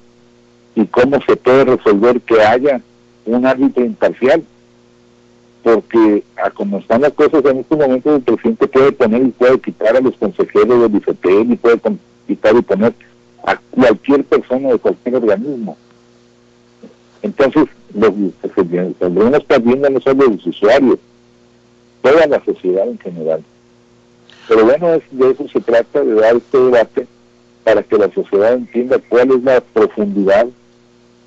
y 0.76 0.86
cómo 0.86 1.20
se 1.22 1.36
puede 1.36 1.66
resolver 1.66 2.22
que 2.22 2.42
haya 2.42 2.82
un 3.26 3.46
árbitro 3.46 3.84
imparcial. 3.86 4.44
Porque 5.64 6.24
a 6.44 6.50
como 6.50 6.80
están 6.80 7.02
las 7.02 7.14
cosas 7.14 7.46
en 7.46 7.58
estos 7.58 7.78
momentos, 7.78 8.16
el 8.16 8.22
presidente 8.24 8.68
puede 8.68 8.92
poner 8.94 9.22
y 9.22 9.30
puede 9.30 9.60
quitar 9.60 9.96
a 9.96 10.02
los 10.02 10.16
consejeros 10.18 10.82
del 10.82 10.96
IFETEL 10.96 11.52
y 11.52 11.56
puede 11.56 11.80
quitar 12.28 12.56
y 12.56 12.62
poner 12.64 12.96
a 13.46 13.56
cualquier 13.70 14.24
persona 14.24 14.70
de 14.70 14.80
cualquier 14.80 15.16
organismo. 15.16 15.78
Entonces, 17.22 17.66
los 17.94 18.14
que 18.42 18.64
tendremos 19.00 19.44
perdiendo 19.44 19.90
no 19.90 20.00
solo 20.02 20.28
los 20.28 20.46
usuarios, 20.46 21.00
toda 22.02 22.26
la 22.28 22.44
sociedad 22.44 22.88
en 22.88 23.00
general. 23.00 23.44
Pero 24.48 24.66
bueno, 24.66 24.88
de 25.12 25.32
eso 25.32 25.48
se 25.48 25.62
trata, 25.62 26.04
de 26.04 26.14
dar 26.14 26.36
este 26.36 26.58
debate 26.58 27.08
para 27.64 27.84
que 27.84 27.98
la 27.98 28.12
sociedad 28.12 28.54
entienda 28.54 29.00
cuál 29.08 29.32
es 29.32 29.44
la 29.44 29.62
profundidad 29.62 30.48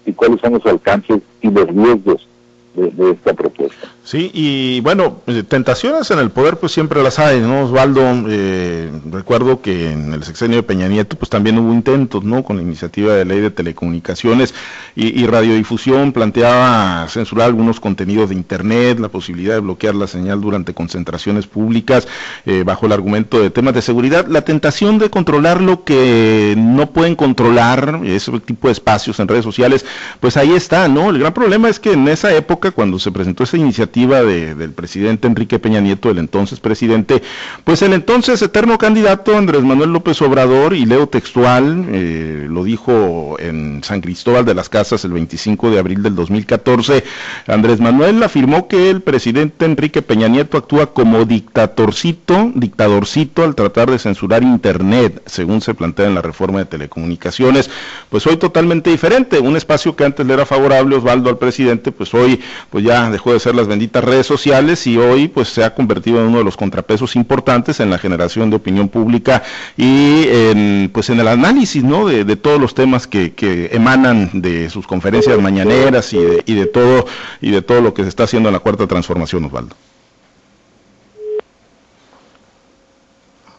y 0.05 0.13
cuáles 0.13 0.41
son 0.41 0.55
los 0.55 0.67
alcances 0.67 1.21
y 1.41 1.51
los 1.51 1.67
riesgos 1.69 2.29
de, 2.75 3.11
esta 3.13 3.33
propuesta. 3.35 3.94
Sí, 4.07 4.31
y 4.35 4.81
bueno, 4.81 5.23
eh, 5.27 5.45
tentaciones 5.49 6.11
en 6.11 6.19
el 6.19 6.31
poder 6.31 6.59
pues 6.59 6.73
siempre 6.73 7.03
las 7.03 7.19
hay, 7.19 7.41
¿no, 7.41 7.65
Osvaldo? 7.65 8.03
Eh, 8.29 8.91
recuerdo 9.11 9.63
que 9.63 9.93
en 9.93 10.13
el 10.13 10.23
sexenio 10.25 10.59
de 10.59 10.63
Peña 10.63 10.89
Nieto 10.89 11.17
pues 11.17 11.31
también 11.31 11.59
hubo 11.59 11.73
intentos, 11.73 12.23
¿no? 12.23 12.45
Con 12.45 12.59
la 12.59 12.63
iniciativa 12.63 13.15
de 13.15 13.25
ley 13.25 13.41
de 13.41 13.51
telecomunicaciones 13.51 14.55
y, 14.95 15.27
radiodifusión 15.27 16.13
planteaba 16.13 17.09
censurar 17.09 17.47
algunos 17.47 17.81
contenidos 17.81 18.29
de 18.29 18.35
Internet, 18.35 19.01
la 19.01 19.09
posibilidad 19.09 19.55
de 19.55 19.61
bloquear 19.61 19.95
la 19.95 20.07
señal 20.07 20.39
durante 20.43 20.75
concentraciones 20.75 21.47
públicas 21.47 22.07
eh, 22.45 22.63
bajo 22.63 22.85
el 22.85 22.93
argumento 22.93 23.41
de 23.41 23.49
temas 23.49 23.73
de 23.73 23.81
seguridad. 23.81 24.27
La 24.27 24.43
tentación 24.43 24.99
de 24.99 25.09
controlar 25.09 25.63
lo 25.63 25.83
que 25.83 26.55
no 26.59 26.91
pueden 26.91 27.17
controlar, 27.17 28.01
ese 28.05 28.39
tipo 28.41 28.69
de 28.69 28.73
espacios 28.73 29.19
en 29.19 29.29
redes 29.29 29.45
sociales, 29.45 29.87
pues 30.21 30.37
ahí 30.37 30.53
está, 30.53 30.89
¿no? 30.89 31.09
El 31.09 31.21
gran 31.21 31.33
problema 31.33 31.71
es 31.71 31.81
que 31.81 31.93
en 31.93 32.07
esa 32.07 32.35
época 32.35 32.71
cuando 32.71 32.99
se 32.99 33.11
presentó 33.11 33.45
esa 33.45 33.57
iniciativa 33.57 33.94
del 33.95 34.73
presidente 34.73 35.29
Enrique 35.29 35.61
Peña 35.61 35.81
Nieto, 35.81 36.11
el 36.11 36.19
entonces 36.19 36.59
presidente, 36.59 37.23
pues 37.63 37.81
el 37.83 37.93
entonces 37.93 38.43
eterno 38.43 38.77
candidato 38.77 39.37
Andrés 39.37 39.63
Manuel 39.63 39.93
López 39.93 40.21
Obrador, 40.21 40.75
y 40.75 40.85
leo 40.85 41.07
textual, 41.07 41.87
eh, 41.89 42.47
lo 42.51 42.65
dijo 42.65 43.37
en 43.39 43.85
San 43.85 44.01
Cristóbal 44.01 44.45
de 44.45 44.55
las 44.55 44.69
Casas 44.69 45.05
el 45.05 45.13
25 45.13 45.71
de 45.71 45.79
abril 45.79 46.03
del 46.03 46.17
2014, 46.17 47.05
Andrés 47.47 47.79
Manuel 47.79 48.21
afirmó 48.25 48.67
que 48.67 48.91
el 48.91 49.01
presidente 49.01 49.65
Enrique 49.65 50.03
Peña 50.03 50.27
Nieto 50.27 50.59
actúa 50.59 50.93
como 50.93 51.25
dictatorcito, 51.25 52.51
dictadorcito 52.57 53.45
al 53.45 53.55
tratar 53.55 53.93
de 53.93 54.01
censurar 54.01 54.43
Internet, 54.43 55.23
según 55.27 55.61
se 55.61 55.75
plantea 55.75 56.07
en 56.07 56.17
la 56.17 56.23
reforma 56.23 56.59
de 56.59 56.65
telecomunicaciones. 56.65 57.71
Pues 58.11 58.27
hoy 58.27 58.39
totalmente 58.39 58.91
diferente, 58.91 59.39
un 59.39 59.57
espacio 59.57 59.95
que 59.95 60.05
antes 60.05 60.27
le 60.27 60.35
era 60.35 60.47
favorable 60.47 60.97
Osvaldo 60.97 61.31
al 61.31 61.39
presidente, 61.39 61.93
pues 61.93 62.13
hoy 62.13 62.41
pues 62.71 62.85
ya 62.85 63.09
dejó 63.11 63.33
de 63.33 63.39
ser 63.39 63.55
las 63.55 63.69
benditas 63.85 64.05
redes 64.05 64.27
sociales 64.27 64.87
y 64.87 64.97
hoy 64.97 65.29
pues 65.29 65.49
se 65.49 65.63
ha 65.63 65.75
convertido 65.75 66.19
en 66.21 66.29
uno 66.29 66.39
de 66.39 66.45
los 66.45 66.57
contrapesos 66.57 67.17
importantes 67.17 67.81
en 67.81 67.91
la 67.91 67.99
generación 67.99 68.49
de 68.49 68.57
opinión 68.57 68.89
pública 68.89 69.43
y 69.77 70.27
en, 70.27 70.91
pues 70.91 71.11
en 71.11 71.21
el 71.21 71.29
análisis 71.29 71.85
¿no? 71.85 72.07
de, 72.07 72.37
todos 72.37 72.59
los 72.59 72.75
temas 72.75 73.07
que, 73.07 73.35
que, 73.35 73.69
emanan 73.73 74.31
de 74.41 74.71
sus 74.71 74.87
conferencias 74.87 75.39
mañaneras 75.39 76.15
y 76.15 76.19
de, 76.19 76.43
y 76.47 76.55
de 76.55 76.67
todo 76.67 77.07
y 77.43 77.51
de 77.51 77.61
todo 77.61 77.83
lo 77.83 77.93
que 77.93 78.05
se 78.05 78.09
está 78.09 78.25
haciendo 78.25 78.49
en 78.49 78.55
la 78.55 78.61
cuarta 78.61 78.87
transformación, 78.87 79.45
Osvaldo. 79.45 79.77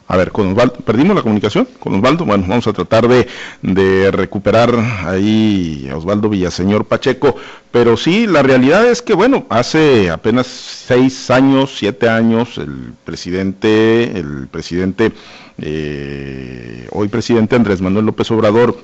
A 0.07 0.17
ver, 0.17 0.31
con 0.31 0.50
Osvaldo, 0.50 0.75
¿perdimos 0.75 1.15
la 1.15 1.24
comunicación 1.24 1.67
con 1.79 1.95
Osvaldo? 1.95 2.25
Bueno, 2.25 2.45
vamos 2.47 2.67
a 2.67 2.74
tratar 2.74 3.07
de, 3.07 3.27
de 3.63 4.12
recuperar 4.12 4.75
ahí 5.03 5.89
a 5.91 5.97
Osvaldo 5.97 6.29
Villaseñor 6.29 6.85
Pacheco, 6.85 7.35
pero 7.71 7.97
sí, 7.97 8.27
la 8.27 8.43
realidad 8.43 8.85
es 8.85 9.01
que, 9.01 9.15
bueno, 9.15 9.47
hace 9.50 10.12
apenas 10.12 10.45
seis 10.45 11.31
años, 11.31 11.74
siete 11.75 12.07
años, 12.07 12.59
el 12.59 12.93
presidente, 13.03 14.15
el 14.15 14.47
presidente, 14.47 15.12
eh, 15.57 16.88
hoy 16.91 17.07
presidente 17.07 17.55
Andrés 17.55 17.81
Manuel 17.81 18.05
López 18.05 18.29
Obrador, 18.29 18.77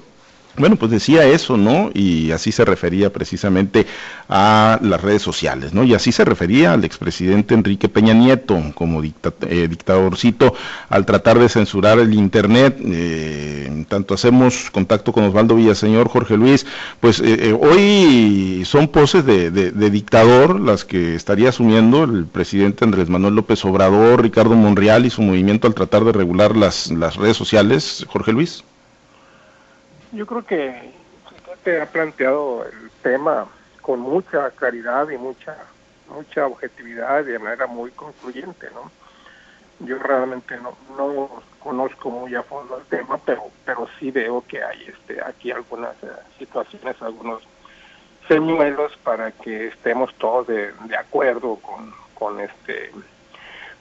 bueno, 0.57 0.75
pues 0.75 0.91
decía 0.91 1.25
eso, 1.25 1.55
¿no? 1.57 1.91
Y 1.93 2.31
así 2.31 2.51
se 2.51 2.65
refería 2.65 3.11
precisamente 3.11 3.85
a 4.27 4.79
las 4.81 5.01
redes 5.01 5.21
sociales, 5.21 5.73
¿no? 5.73 5.83
Y 5.83 5.93
así 5.93 6.11
se 6.11 6.25
refería 6.25 6.73
al 6.73 6.83
expresidente 6.83 7.53
Enrique 7.53 7.87
Peña 7.89 8.13
Nieto 8.13 8.61
como 8.75 9.01
eh, 9.01 9.67
dictadorcito 9.69 10.53
al 10.89 11.05
tratar 11.05 11.39
de 11.39 11.47
censurar 11.47 11.99
el 11.99 12.13
Internet. 12.13 12.77
Eh, 12.83 13.85
tanto 13.87 14.13
hacemos 14.13 14.69
contacto 14.71 15.13
con 15.13 15.23
Osvaldo 15.23 15.55
Villaseñor, 15.55 16.09
Jorge 16.09 16.35
Luis, 16.37 16.65
pues 16.99 17.21
eh, 17.23 17.57
hoy 17.59 18.63
son 18.65 18.89
poses 18.89 19.25
de, 19.25 19.51
de, 19.51 19.89
dictador 19.89 20.59
las 20.59 20.85
que 20.85 21.15
estaría 21.15 21.49
asumiendo 21.49 22.03
el 22.03 22.25
presidente 22.25 22.85
Andrés 22.85 23.09
Manuel 23.09 23.35
López 23.35 23.63
Obrador, 23.65 24.21
Ricardo 24.21 24.55
Monreal 24.55 25.05
y 25.05 25.09
su 25.09 25.21
movimiento 25.21 25.67
al 25.67 25.73
tratar 25.73 26.03
de 26.03 26.11
regular 26.11 26.55
las, 26.55 26.91
las 26.91 27.15
redes 27.15 27.37
sociales, 27.37 28.05
Jorge 28.09 28.31
Luis. 28.31 28.63
Yo 30.11 30.25
creo 30.27 30.45
que 30.45 30.91
usted 31.53 31.79
ha 31.79 31.85
planteado 31.85 32.65
el 32.65 32.91
tema 33.01 33.47
con 33.81 34.01
mucha 34.01 34.49
claridad 34.51 35.09
y 35.09 35.17
mucha 35.17 35.57
mucha 36.09 36.45
objetividad 36.45 37.21
y 37.21 37.31
de 37.31 37.39
manera 37.39 37.67
muy 37.67 37.91
concluyente, 37.91 38.67
¿no? 38.73 38.91
Yo 39.79 39.97
realmente 39.97 40.57
no, 40.57 40.75
no 40.97 41.41
conozco 41.59 42.09
muy 42.09 42.35
a 42.35 42.43
fondo 42.43 42.77
el 42.77 42.85
tema, 42.87 43.17
pero 43.25 43.43
pero 43.65 43.87
sí 43.97 44.11
veo 44.11 44.43
que 44.45 44.61
hay 44.61 44.83
este 44.87 45.23
aquí 45.23 45.51
algunas 45.51 45.95
eh, 46.03 46.07
situaciones, 46.37 47.01
algunos 47.01 47.41
señuelos 48.27 48.95
para 49.03 49.31
que 49.31 49.67
estemos 49.67 50.13
todos 50.15 50.47
de, 50.47 50.73
de 50.73 50.97
acuerdo 50.97 51.55
con, 51.55 51.93
con 52.13 52.41
este 52.41 52.91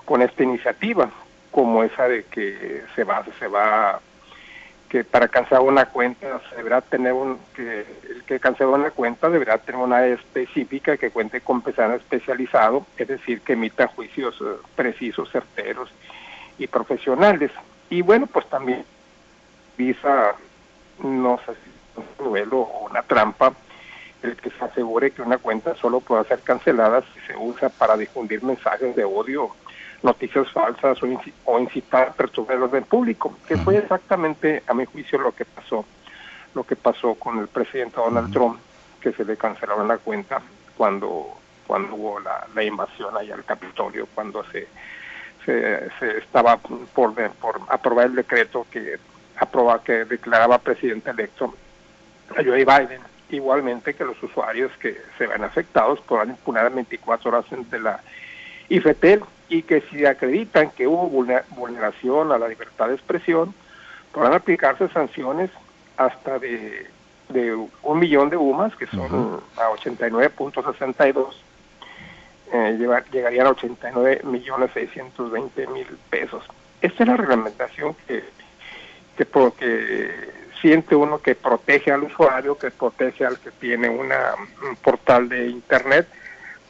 con 0.05 0.23
esta 0.23 0.45
iniciativa, 0.45 1.11
como 1.51 1.83
esa 1.83 2.07
de 2.07 2.25
que 2.25 2.85
se 2.95 3.03
va 3.03 3.25
se 3.39 3.49
va 3.49 4.01
que 4.90 5.04
para 5.04 5.28
cancelar 5.28 5.62
una 5.62 5.87
cuenta 5.87 6.40
deberá 6.56 6.80
tener 6.80 7.12
un 7.12 7.38
que 7.54 7.87
el 8.11 8.25
que 8.25 8.40
cancela 8.40 8.70
una 8.70 8.90
cuenta 8.90 9.30
deberá 9.30 9.56
tener 9.59 9.80
una 9.80 10.04
específica 10.04 10.97
que 10.97 11.12
cuente 11.12 11.40
con 11.40 11.62
personal 11.62 11.97
especializado, 11.97 12.85
es 12.99 13.06
decir, 13.06 13.40
que 13.40 13.52
emita 13.52 13.87
juicios 13.87 14.35
eh, 14.40 14.56
precisos, 14.75 15.30
certeros 15.30 15.90
y 16.59 16.66
profesionales. 16.66 17.52
Y 17.88 18.02
bueno, 18.02 18.26
pues 18.26 18.49
también 18.49 18.85
visa 19.78 20.35
no 20.99 21.38
sé 21.47 21.52
si 21.52 22.00
un 22.00 22.30
duelo 22.30 22.59
o 22.59 22.88
una 22.90 23.02
trampa 23.02 23.52
el 24.23 24.37
que 24.37 24.50
se 24.50 24.64
asegure 24.64 25.12
que 25.12 25.23
una 25.23 25.38
cuenta 25.38 25.76
solo 25.76 26.00
pueda 26.00 26.25
ser 26.25 26.40
cancelada 26.40 27.02
si 27.14 27.20
se 27.20 27.37
usa 27.37 27.68
para 27.68 27.97
difundir 27.97 28.42
mensajes 28.42 28.94
de 28.97 29.04
odio 29.04 29.50
noticias 30.02 30.50
falsas 30.50 30.99
o, 31.45 31.59
incitar 31.59 32.09
a 32.09 32.12
perturbar 32.12 32.57
el 32.57 32.62
orden 32.64 32.85
público, 32.85 33.37
que 33.47 33.57
fue 33.57 33.76
exactamente, 33.76 34.62
a 34.66 34.75
mi 34.75 34.85
juicio, 34.87 35.19
lo 35.19 35.33
que 35.33 35.45
pasó, 35.45 35.85
lo 36.54 36.64
que 36.64 36.76
pasó 36.76 37.14
con 37.14 37.38
el 37.38 37.49
presidente 37.49 37.97
Donald 37.97 38.33
Trump, 38.33 38.59
que 39.00 39.12
se 39.12 39.25
le 39.25 39.37
cancelaron 39.37 39.88
la 39.88 39.99
cuenta 39.99 40.40
cuando, 40.76 41.37
cuando 41.66 41.95
hubo 41.95 42.21
la, 42.21 42.64
invasión 42.64 43.16
allá 43.16 43.35
al 43.35 43.45
Capitolio, 43.45 44.09
cuando 44.14 44.45
se, 44.45 44.69
se, 45.45 46.19
estaba 46.19 46.57
por, 46.57 47.14
por 47.14 47.61
aprobar 47.69 48.07
el 48.07 48.14
decreto 48.14 48.66
que 48.71 48.99
aprobaba 49.37 49.83
que 49.83 50.04
declaraba 50.04 50.59
presidente 50.59 51.11
electo 51.11 51.54
a 52.37 52.42
Joe 52.42 52.64
Biden 52.64 53.00
igualmente 53.30 53.95
que 53.95 54.04
los 54.04 54.21
usuarios 54.23 54.73
que 54.78 55.00
se 55.16 55.26
ven 55.26 55.45
afectados 55.45 56.00
podrán 56.00 56.30
impunar 56.30 56.73
24 56.73 57.30
horas 57.30 57.52
ante 57.52 57.78
la 57.78 58.00
IFETEL 58.69 59.23
y 59.50 59.62
que 59.62 59.83
si 59.90 60.07
acreditan 60.07 60.71
que 60.71 60.87
hubo 60.87 61.09
vulneración 61.50 62.33
a 62.33 62.38
la 62.38 62.49
libertad 62.49 62.88
de 62.88 62.95
expresión, 62.95 63.52
podrán 64.12 64.33
aplicarse 64.33 64.88
sanciones 64.88 65.50
hasta 65.97 66.38
de, 66.38 66.87
un 67.83 67.99
millón 67.99 68.30
de 68.30 68.37
UMAS, 68.37 68.75
que 68.76 68.87
son 68.87 69.40
a 69.57 69.69
89.62, 69.71 71.35
eh, 72.52 73.02
llegarían 73.12 73.47
a 73.49 73.50
89 73.50 74.21
millones 74.25 74.71
620 74.73 75.66
mil 75.66 75.87
pesos. 76.09 76.45
Esta 76.80 77.02
es 77.02 77.09
la 77.09 77.16
reglamentación 77.16 77.95
que, 78.07 78.25
que, 79.16 79.26
que 79.59 80.11
siente 80.61 80.95
uno 80.95 81.19
que 81.19 81.35
protege 81.35 81.90
al 81.92 82.04
usuario, 82.04 82.57
que 82.57 82.71
protege 82.71 83.26
al 83.26 83.38
que 83.40 83.50
tiene 83.50 83.88
una, 83.88 84.35
un 84.62 84.76
portal 84.76 85.28
de 85.28 85.49
Internet, 85.49 86.09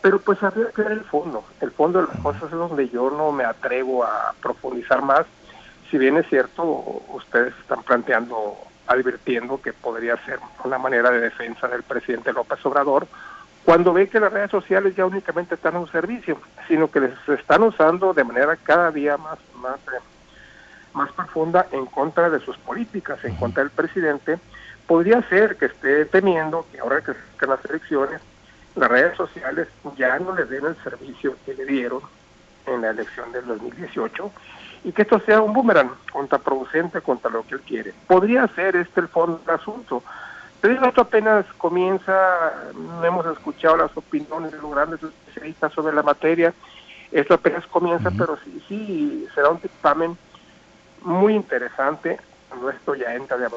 pero 0.02 0.20
pues 0.20 0.42
habría 0.42 0.70
que 0.70 0.82
ver 0.82 0.92
el 0.92 1.04
fondo. 1.04 1.44
El 1.60 1.70
fondo 1.70 2.00
de 2.00 2.08
las 2.08 2.22
cosas 2.22 2.44
es 2.44 2.50
donde 2.50 2.88
yo 2.88 3.10
no 3.10 3.32
me 3.32 3.44
atrevo 3.44 4.04
a 4.04 4.34
profundizar 4.40 5.02
más. 5.02 5.26
Si 5.90 5.98
bien 5.98 6.16
es 6.16 6.28
cierto, 6.28 6.62
ustedes 7.14 7.54
están 7.60 7.82
planteando, 7.82 8.56
advirtiendo 8.86 9.60
que 9.60 9.72
podría 9.72 10.16
ser 10.24 10.38
una 10.64 10.78
manera 10.78 11.10
de 11.10 11.20
defensa 11.20 11.68
del 11.68 11.82
presidente 11.82 12.32
López 12.32 12.64
Obrador, 12.64 13.06
cuando 13.64 13.92
ve 13.92 14.08
que 14.08 14.20
las 14.20 14.32
redes 14.32 14.50
sociales 14.50 14.96
ya 14.96 15.04
únicamente 15.04 15.54
están 15.54 15.76
a 15.76 15.80
un 15.80 15.90
servicio, 15.90 16.38
sino 16.66 16.90
que 16.90 17.00
les 17.00 17.28
están 17.28 17.62
usando 17.62 18.14
de 18.14 18.24
manera 18.24 18.56
cada 18.56 18.90
día 18.90 19.16
más, 19.16 19.38
más 19.56 19.76
eh, 19.88 20.00
más 20.94 21.12
profunda 21.12 21.66
en 21.70 21.86
contra 21.86 22.30
de 22.30 22.40
sus 22.40 22.56
políticas, 22.58 23.24
en 23.24 23.36
contra 23.36 23.62
del 23.62 23.70
presidente, 23.70 24.38
podría 24.86 25.22
ser 25.28 25.56
que 25.56 25.66
esté 25.66 26.04
temiendo 26.06 26.66
que 26.72 26.80
ahora 26.80 27.00
que 27.00 27.12
se 27.12 27.46
las 27.46 27.64
elecciones, 27.64 28.20
las 28.76 28.88
redes 28.88 29.16
sociales 29.16 29.68
ya 29.96 30.18
no 30.18 30.34
le 30.34 30.44
den 30.44 30.66
el 30.66 30.76
servicio 30.82 31.36
que 31.44 31.54
le 31.54 31.64
dieron 31.64 32.00
en 32.66 32.82
la 32.82 32.90
elección 32.90 33.32
del 33.32 33.46
2018 33.46 34.30
y 34.84 34.92
que 34.92 35.02
esto 35.02 35.20
sea 35.20 35.40
un 35.40 35.52
boomerang 35.52 35.90
contraproducente 36.12 37.00
contra 37.00 37.30
lo 37.30 37.42
que 37.46 37.56
él 37.56 37.60
quiere. 37.62 37.94
Podría 38.06 38.46
ser 38.48 38.76
este 38.76 39.00
el 39.00 39.08
fondo 39.08 39.40
del 39.44 39.54
asunto. 39.54 40.02
Pero 40.60 40.86
esto 40.86 41.00
apenas 41.00 41.46
comienza, 41.56 42.52
no 42.74 43.02
hemos 43.02 43.26
escuchado 43.26 43.78
las 43.78 43.96
opiniones 43.96 44.52
de 44.52 44.58
los 44.58 44.70
grandes 44.70 45.02
especialistas 45.02 45.72
sobre 45.72 45.94
la 45.94 46.02
materia, 46.02 46.52
esto 47.10 47.34
apenas 47.34 47.66
comienza, 47.66 48.10
pero 48.10 48.38
sí, 48.44 48.62
sí 48.68 49.26
será 49.34 49.48
un 49.48 49.60
dictamen 49.60 50.18
muy 51.02 51.34
interesante. 51.34 52.20
Esto 52.76 52.94
ya 52.94 53.14
entra 53.14 53.36
de 53.36 53.48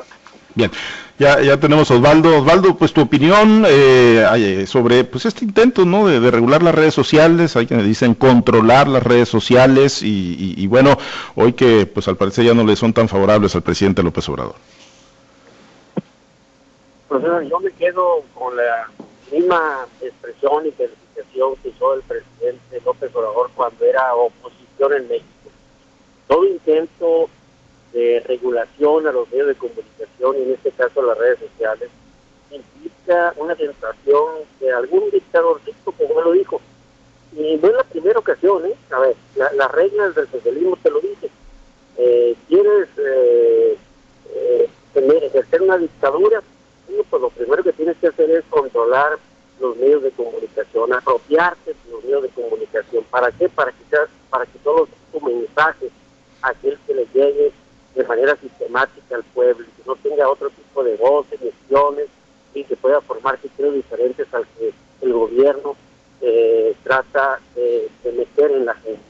Bien, 0.56 0.72
ya, 1.18 1.42
ya 1.42 1.60
tenemos 1.60 1.90
Osvaldo. 1.90 2.38
Osvaldo, 2.38 2.76
pues 2.78 2.94
tu 2.94 3.02
opinión 3.02 3.66
eh, 3.68 4.26
eh, 4.36 4.68
sobre 4.68 5.04
pues 5.04 5.26
este 5.26 5.46
intento 5.46 5.84
¿no? 5.86 6.08
de, 6.08 6.30
regular 6.30 6.62
las 6.62 6.76
redes 6.76 6.94
sociales, 6.94 7.56
hay 7.56 7.66
quienes 7.66 7.86
dicen 7.86 8.14
controlar 8.14 8.88
las 8.88 9.04
redes 9.04 9.30
sociales 9.30 10.02
y, 10.04 10.68
bueno, 10.68 10.98
hoy 11.36 11.54
que 11.54 11.86
pues 11.88 12.08
al 12.08 12.18
parecer 12.18 12.46
ya 12.46 12.54
no 12.54 12.64
le 12.64 12.76
son 12.76 12.94
tan 12.94 13.10
favorables 13.10 13.56
al 13.56 13.64
presidente 13.64 14.04
López 14.04 14.30
Obrador. 14.30 14.56
Pues 17.08 17.24
yo 17.50 17.60
me 17.60 17.72
quedo 17.72 18.24
con 18.34 18.56
la 18.56 18.90
misma 19.32 19.86
expresión 20.02 20.68
y 20.68 20.72
calificación 20.72 21.56
que 21.62 21.70
hizo 21.70 21.94
el 21.96 22.02
presidente 22.04 22.82
López 22.86 23.14
Obrador 23.16 23.50
cuando 23.56 23.86
era 23.86 24.14
oposición 24.14 24.94
en 24.94 25.08
México 25.08 25.34
todo 26.28 26.46
intento 26.46 27.30
de 27.94 28.24
regulación 28.26 29.08
a 29.08 29.12
los 29.12 29.30
medios 29.30 29.48
de 29.48 29.56
comunicación, 29.56 30.38
y 30.38 30.42
en 30.44 30.52
este 30.52 30.72
caso 30.72 31.02
a 31.02 31.06
las 31.06 31.18
redes 31.18 31.40
sociales, 31.40 31.90
implica 32.52 33.34
una 33.38 33.56
tentación 33.56 34.26
de 34.60 34.72
algún 34.72 35.10
dictadorcito, 35.12 35.92
como 35.92 36.20
él 36.20 36.26
lo 36.26 36.32
dijo. 36.32 36.62
Y 37.36 37.56
no 37.58 37.68
es 37.68 37.76
la 37.76 37.84
primera 37.84 38.20
ocasión, 38.20 38.66
¿eh? 38.66 38.76
A 38.92 39.00
ver, 39.00 39.16
las 39.36 39.72
reglas 39.72 40.16
del 40.16 40.28
socialismo 40.30 40.78
te 40.82 40.90
lo 40.92 41.00
dicen. 41.00 41.30
Eh, 41.98 42.36
¿Quieres 42.48 42.90
eh, 42.98 43.78
eh, 44.36 44.70
ejercer 44.96 45.62
una 45.62 45.78
dictadura? 45.78 46.42
pues 47.10 47.22
lo 47.22 47.30
primero 47.30 47.64
que 47.64 47.74
tienes 47.74 47.98
que 47.98 48.08
hacer 48.08 48.30
es 48.30 48.44
controlar 48.50 49.18
los 49.60 49.76
medios 49.78 50.04
de 50.04 50.12
comunicación, 50.12 50.94
apropiarte 50.94 51.72
de 51.72 51.92
los 51.92 52.04
medios 52.04 52.24
de 52.24 52.30
comunicación. 52.30 53.04
¿Para 53.10 53.32
qué? 53.32 53.50
Para 53.50 53.72
que, 53.72 53.84
para 54.30 54.46
que 54.46 54.60
todos 54.64 54.90
los 55.14 55.24
mensajes 55.24 55.92
aquel 56.42 56.78
que 56.86 56.94
le 56.94 57.08
llegue 57.14 57.52
de 57.96 58.04
manera 58.04 58.36
sistemática 58.38 59.16
al 59.16 59.24
pueblo, 59.24 59.66
que 59.66 59.84
no 59.86 59.96
tenga 59.98 60.30
otro 60.30 60.50
tipo 60.50 60.84
de 60.84 60.96
voces, 60.98 61.40
misiones, 61.42 62.08
y 62.54 62.64
que 62.64 62.76
pueda 62.76 63.02
formar 63.02 63.38
criterios 63.40 63.76
diferentes 63.76 64.32
al 64.34 64.46
que 64.58 64.74
el 65.02 65.14
gobierno 65.14 65.76
eh, 66.22 66.76
trata 66.84 67.40
de, 67.56 67.90
meter 68.04 68.52
en 68.52 68.66
la 68.66 68.76
gente. 68.76 69.02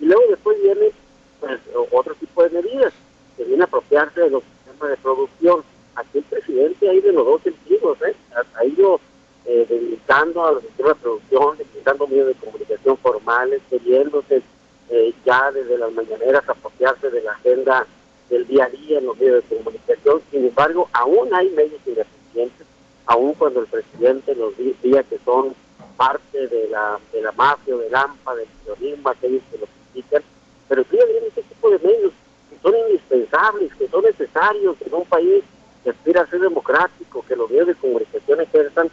Y 0.00 0.06
luego 0.06 0.22
después 0.28 0.60
viene 0.62 0.92
pues, 1.40 1.60
otro 1.90 2.14
tipo 2.14 2.42
de 2.42 2.50
medidas, 2.50 2.92
que 3.36 3.44
viene 3.44 3.62
a 3.62 3.66
apropiarse 3.66 4.20
de 4.20 4.30
los 4.30 4.42
sistemas 4.42 4.90
de 4.90 4.96
producción. 4.96 5.64
Aquí 5.96 6.18
el 6.18 6.24
presidente 6.24 6.94
ido 6.94 7.10
en 7.10 7.16
los 7.16 7.26
dos 7.26 7.42
sentidos, 7.42 7.98
¿eh? 8.02 8.14
ha 8.54 8.64
ido 8.64 9.00
eh, 9.46 9.66
debilitando 9.68 10.44
a 10.44 10.52
los 10.52 10.62
sistemas 10.62 10.94
de 10.94 11.02
producción, 11.02 11.58
debilitando 11.58 12.06
medios 12.06 12.28
de 12.28 12.34
comunicación 12.34 12.96
formales, 12.98 13.60
queriéndose 13.70 14.42
eh, 14.90 15.14
ya 15.24 15.50
desde 15.52 15.78
las 15.78 15.92
mañaneras 15.92 16.48
apropiarse 16.48 17.10
de 17.10 17.22
la 17.22 17.32
agenda 17.32 17.86
del 18.28 18.46
día 18.46 18.64
a 18.64 18.68
día 18.70 18.98
en 18.98 19.06
los 19.06 19.18
medios 19.18 19.48
de 19.48 19.56
comunicación. 19.56 20.22
Sin 20.30 20.46
embargo, 20.46 20.88
aún 20.92 21.32
hay 21.34 21.50
medios 21.50 21.80
ineficientes, 21.86 22.66
aún 23.06 23.34
cuando 23.34 23.60
el 23.60 23.66
presidente 23.66 24.34
nos 24.34 24.56
diga 24.56 25.02
que 25.02 25.18
son 25.24 25.54
parte 25.96 26.48
de 26.48 26.68
la, 26.68 26.98
de 27.12 27.22
la 27.22 27.32
mafia, 27.32 27.76
del 27.76 27.94
AMPA, 27.94 28.34
del 28.34 28.48
terrorismo, 28.64 29.08
aquellos 29.08 29.42
que 29.50 29.58
lo 29.58 29.66
critican, 29.66 30.22
pero 30.68 30.84
sí 30.90 30.96
bien 30.96 31.24
ese 31.26 31.42
tipo 31.42 31.70
de 31.70 31.78
medios 31.78 32.12
que 32.50 32.58
son 32.62 32.74
indispensables, 32.88 33.74
que 33.74 33.88
son 33.88 34.04
necesarios 34.04 34.76
en 34.84 34.94
un 34.94 35.04
país 35.04 35.44
que 35.82 35.90
aspira 35.90 36.22
a 36.22 36.26
ser 36.26 36.40
democrático, 36.40 37.24
que 37.28 37.36
los 37.36 37.48
medios 37.50 37.68
de 37.68 37.74
comunicación 37.74 38.40
ejerzan 38.40 38.90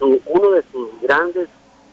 uno 0.00 0.50
de 0.50 0.64
sus 0.72 0.88
grandes 1.00 1.48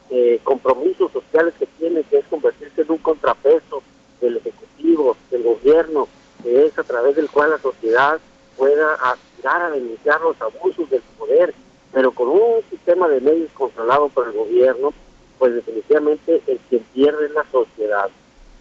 eh, 0.10 0.40
compromisos 0.44 1.12
sociales 1.12 1.54
que 1.60 1.68
tiene, 1.78 2.04
que 2.04 2.18
es 2.18 2.26
convertirse 2.26 2.82
en 2.82 2.92
un 2.92 2.98
contrapeso 2.98 3.84
del 4.20 4.38
Ejecutivo, 4.38 5.16
del 5.30 5.44
gobierno, 5.44 6.08
que 6.44 6.66
es 6.66 6.78
a 6.78 6.84
través 6.84 7.16
del 7.16 7.30
cual 7.30 7.52
la 7.52 7.60
sociedad 7.60 8.20
pueda 8.58 8.94
aspirar 8.96 9.62
a 9.62 9.70
denunciar 9.72 10.22
los 10.22 10.40
abusos 10.42 10.90
del 10.90 11.02
poder, 11.18 11.54
pero 11.94 12.12
con 12.12 12.28
un 12.28 12.62
sistema 12.70 13.08
de 13.08 13.22
medios 13.22 13.52
controlado 13.54 14.10
por 14.10 14.28
el 14.28 14.34
gobierno, 14.34 14.94
pues 15.38 15.56
definitivamente 15.56 16.42
el 16.46 16.60
que 16.70 16.80
pierde 16.94 17.26
es 17.26 17.32
la 17.32 17.46
sociedad. 17.52 18.10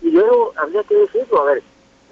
Y 0.00 0.10
luego 0.10 0.52
habría 0.56 0.84
que 0.84 0.94
decirlo, 0.94 1.40
a 1.42 1.44
ver, 1.44 1.62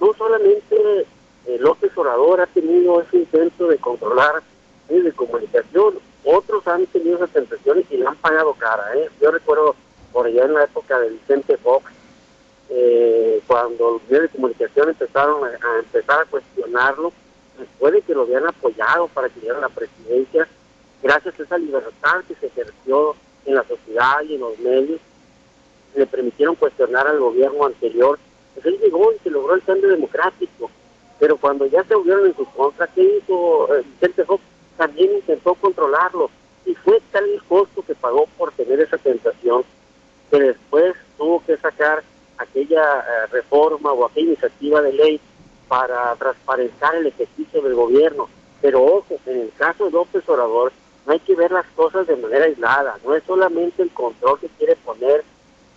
no 0.00 0.12
solamente 0.14 1.06
eh, 1.46 1.58
López 1.60 1.96
Orador 1.96 2.40
ha 2.40 2.46
tenido 2.46 3.00
ese 3.00 3.18
intento 3.18 3.68
de 3.68 3.78
controlar 3.78 4.42
medios 4.88 5.04
de 5.04 5.12
comunicación, 5.12 5.98
otros 6.24 6.66
han 6.66 6.86
tenido 6.86 7.16
esas 7.16 7.30
tentaciones 7.30 7.86
y 7.90 7.98
le 7.98 8.06
han 8.06 8.16
pagado 8.16 8.52
cara. 8.54 8.84
¿eh? 8.96 9.08
Yo 9.20 9.30
recuerdo 9.30 9.76
por 10.12 10.26
allá 10.26 10.44
en 10.44 10.54
la 10.54 10.64
época 10.64 10.98
de 10.98 11.10
Vicente 11.10 11.56
Fox, 11.56 11.84
eh, 12.70 13.40
cuando 13.46 13.92
los 13.92 14.02
medios 14.04 14.22
de 14.22 14.28
comunicación 14.28 14.88
empezaron 14.88 15.44
a, 15.44 15.78
empezar 15.78 16.20
a 16.20 16.24
cuestionarlo, 16.24 17.12
después 17.58 17.92
de 17.92 18.02
que 18.02 18.14
lo 18.14 18.22
habían 18.22 18.46
apoyado 18.46 19.08
para 19.08 19.28
que 19.28 19.40
diera 19.40 19.60
la 19.60 19.68
presidencia, 19.68 20.48
gracias 21.02 21.38
a 21.38 21.42
esa 21.42 21.58
libertad 21.58 22.24
que 22.26 22.34
se 22.34 22.46
ejerció 22.46 23.14
en 23.44 23.54
la 23.54 23.64
sociedad 23.64 24.22
y 24.22 24.34
en 24.34 24.40
los 24.40 24.58
medios, 24.58 25.00
le 25.94 26.06
permitieron 26.06 26.56
cuestionar 26.56 27.06
al 27.06 27.18
gobierno 27.18 27.64
anterior. 27.64 28.18
Pues 28.54 28.66
él 28.66 28.78
llegó 28.80 29.12
y 29.12 29.18
se 29.20 29.30
logró 29.30 29.54
el 29.54 29.62
cambio 29.62 29.88
democrático. 29.88 30.70
Pero 31.18 31.38
cuando 31.38 31.64
ya 31.66 31.82
se 31.84 31.94
volvieron 31.94 32.26
en 32.26 32.36
su 32.36 32.44
contra, 32.52 32.86
¿qué 32.88 33.02
hizo 33.02 33.74
eh, 33.74 33.82
Vicente 33.92 34.24
Fox? 34.24 34.42
también 34.76 35.14
intentó 35.14 35.54
controlarlo 35.54 36.30
y 36.64 36.74
fue 36.74 37.00
tal 37.12 37.24
el 37.28 37.42
costo 37.44 37.82
que 37.82 37.94
pagó 37.94 38.26
por 38.36 38.52
tener 38.52 38.80
esa 38.80 38.98
tentación 38.98 39.64
que 40.30 40.40
después 40.40 40.94
tuvo 41.16 41.42
que 41.44 41.56
sacar 41.56 42.02
aquella 42.38 43.00
eh, 43.00 43.26
reforma 43.30 43.92
o 43.92 44.04
aquella 44.04 44.28
iniciativa 44.28 44.82
de 44.82 44.92
ley 44.92 45.20
para 45.68 46.14
transparentar 46.16 46.94
el 46.94 47.06
ejercicio 47.06 47.62
del 47.62 47.74
gobierno. 47.74 48.28
Pero 48.60 48.82
ojo, 48.82 49.18
en 49.26 49.40
el 49.40 49.52
caso 49.56 49.86
de 49.86 49.90
López 49.92 50.28
Obrador 50.28 50.72
no 51.06 51.12
hay 51.12 51.20
que 51.20 51.36
ver 51.36 51.52
las 51.52 51.66
cosas 51.76 52.06
de 52.06 52.16
manera 52.16 52.46
aislada, 52.46 52.98
no 53.04 53.14
es 53.14 53.22
solamente 53.24 53.82
el 53.82 53.90
control 53.90 54.40
que 54.40 54.48
quiere 54.58 54.74
poner 54.76 55.24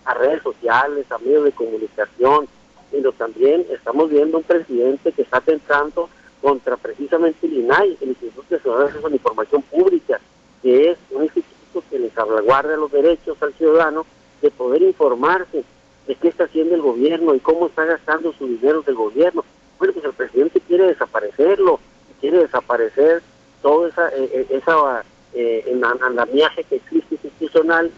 a 0.04 0.14
redes 0.14 0.42
sociales, 0.42 1.06
a 1.10 1.18
medios 1.18 1.44
de 1.44 1.52
comunicación, 1.52 2.48
sino 2.90 3.12
también 3.12 3.64
estamos 3.70 4.10
viendo 4.10 4.38
un 4.38 4.42
presidente 4.44 5.12
que 5.12 5.22
está 5.22 5.40
tentando 5.40 6.08
contra 6.40 6.76
precisamente 6.76 7.46
el 7.46 7.58
INAI, 7.58 7.98
el 8.00 8.08
Instituto 8.08 8.58
de 8.58 9.04
a 9.04 9.08
la 9.08 9.14
Información 9.14 9.62
Pública, 9.62 10.20
que 10.62 10.90
es 10.90 10.98
un 11.10 11.24
instituto 11.24 11.84
que 11.88 11.98
les 11.98 12.12
salvaguarda 12.12 12.76
los 12.76 12.90
derechos 12.90 13.40
al 13.40 13.52
ciudadano 13.54 14.06
de 14.42 14.50
poder 14.50 14.82
informarse 14.82 15.64
de 16.10 16.16
qué 16.16 16.26
está 16.26 16.42
haciendo 16.42 16.74
el 16.74 16.82
gobierno 16.82 17.36
y 17.36 17.38
cómo 17.38 17.68
está 17.68 17.84
gastando 17.84 18.32
su 18.32 18.48
dinero 18.48 18.82
del 18.82 18.96
gobierno. 18.96 19.44
Bueno, 19.78 19.94
pues 19.94 20.04
el 20.04 20.12
presidente 20.12 20.60
quiere 20.60 20.88
desaparecerlo, 20.88 21.78
quiere 22.20 22.38
desaparecer 22.38 23.22
todo 23.62 23.86
esa, 23.86 24.08
eh, 24.16 24.44
esa 24.50 25.04
eh, 25.34 25.80
andamiaje 26.02 26.64
que 26.64 26.76
existe 26.76 27.14
institucional 27.14 27.92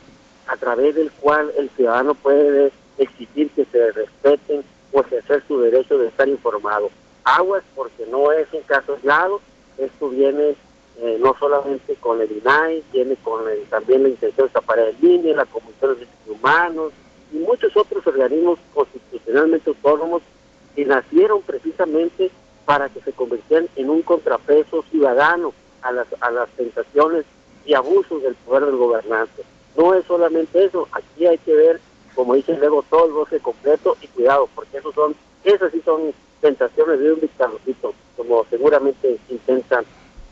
a 0.46 0.58
través 0.58 0.94
del 0.94 1.10
cual 1.12 1.52
el 1.56 1.70
ciudadano 1.70 2.12
puede 2.12 2.70
exigir 2.98 3.48
que 3.52 3.64
se 3.72 3.92
respeten 3.92 4.62
o 4.92 5.00
ejercer 5.00 5.42
su 5.48 5.60
derecho 5.60 5.96
de 5.96 6.08
estar 6.08 6.28
informado. 6.28 6.90
Aguas 7.24 7.62
porque 7.74 8.04
no 8.10 8.30
es 8.30 8.46
un 8.52 8.60
caso 8.64 8.92
aislado, 8.92 9.40
esto 9.78 10.10
viene 10.10 10.54
eh, 11.00 11.16
no 11.18 11.34
solamente 11.40 11.94
con 11.94 12.20
el 12.20 12.30
INAI, 12.30 12.84
viene 12.92 13.16
con 13.24 13.40
también 13.70 14.02
la 14.02 14.10
intención 14.10 14.48
de 14.48 14.52
tapar 14.52 14.80
el 14.80 15.02
INE, 15.02 15.34
la 15.34 15.46
Comisión 15.46 15.94
de 15.94 16.00
Derechos 16.00 16.28
Humanos 16.28 16.92
y 17.32 17.36
muchos 17.38 17.76
otros 17.76 18.06
organismos 18.06 18.58
constitucionalmente 18.74 19.70
autónomos 19.70 20.22
que 20.74 20.84
nacieron 20.84 21.42
precisamente 21.42 22.30
para 22.64 22.88
que 22.88 23.00
se 23.00 23.12
convirtieran 23.12 23.68
en 23.76 23.90
un 23.90 24.02
contrapeso 24.02 24.84
ciudadano 24.90 25.52
a 25.82 25.92
las, 25.92 26.06
a 26.20 26.30
las 26.30 26.48
tentaciones 26.50 27.24
y 27.66 27.74
abusos 27.74 28.22
del 28.22 28.34
poder 28.34 28.66
del 28.66 28.76
gobernante. 28.76 29.42
No 29.76 29.94
es 29.94 30.04
solamente 30.06 30.64
eso, 30.64 30.88
aquí 30.92 31.26
hay 31.26 31.38
que 31.38 31.54
ver, 31.54 31.80
como 32.14 32.34
dice 32.34 32.56
luego, 32.58 32.84
todo 32.88 33.06
el 33.06 33.12
bosque 33.12 33.40
completo 33.40 33.96
y 34.00 34.06
cuidado, 34.08 34.48
porque 34.54 34.78
esos 34.78 34.94
son, 34.94 35.14
esas 35.44 35.72
sí 35.72 35.80
son 35.84 36.12
tentaciones 36.40 37.00
de 37.00 37.12
un 37.12 37.20
dictadorcito, 37.20 37.94
como 38.16 38.44
seguramente 38.50 39.18
intentan 39.28 39.84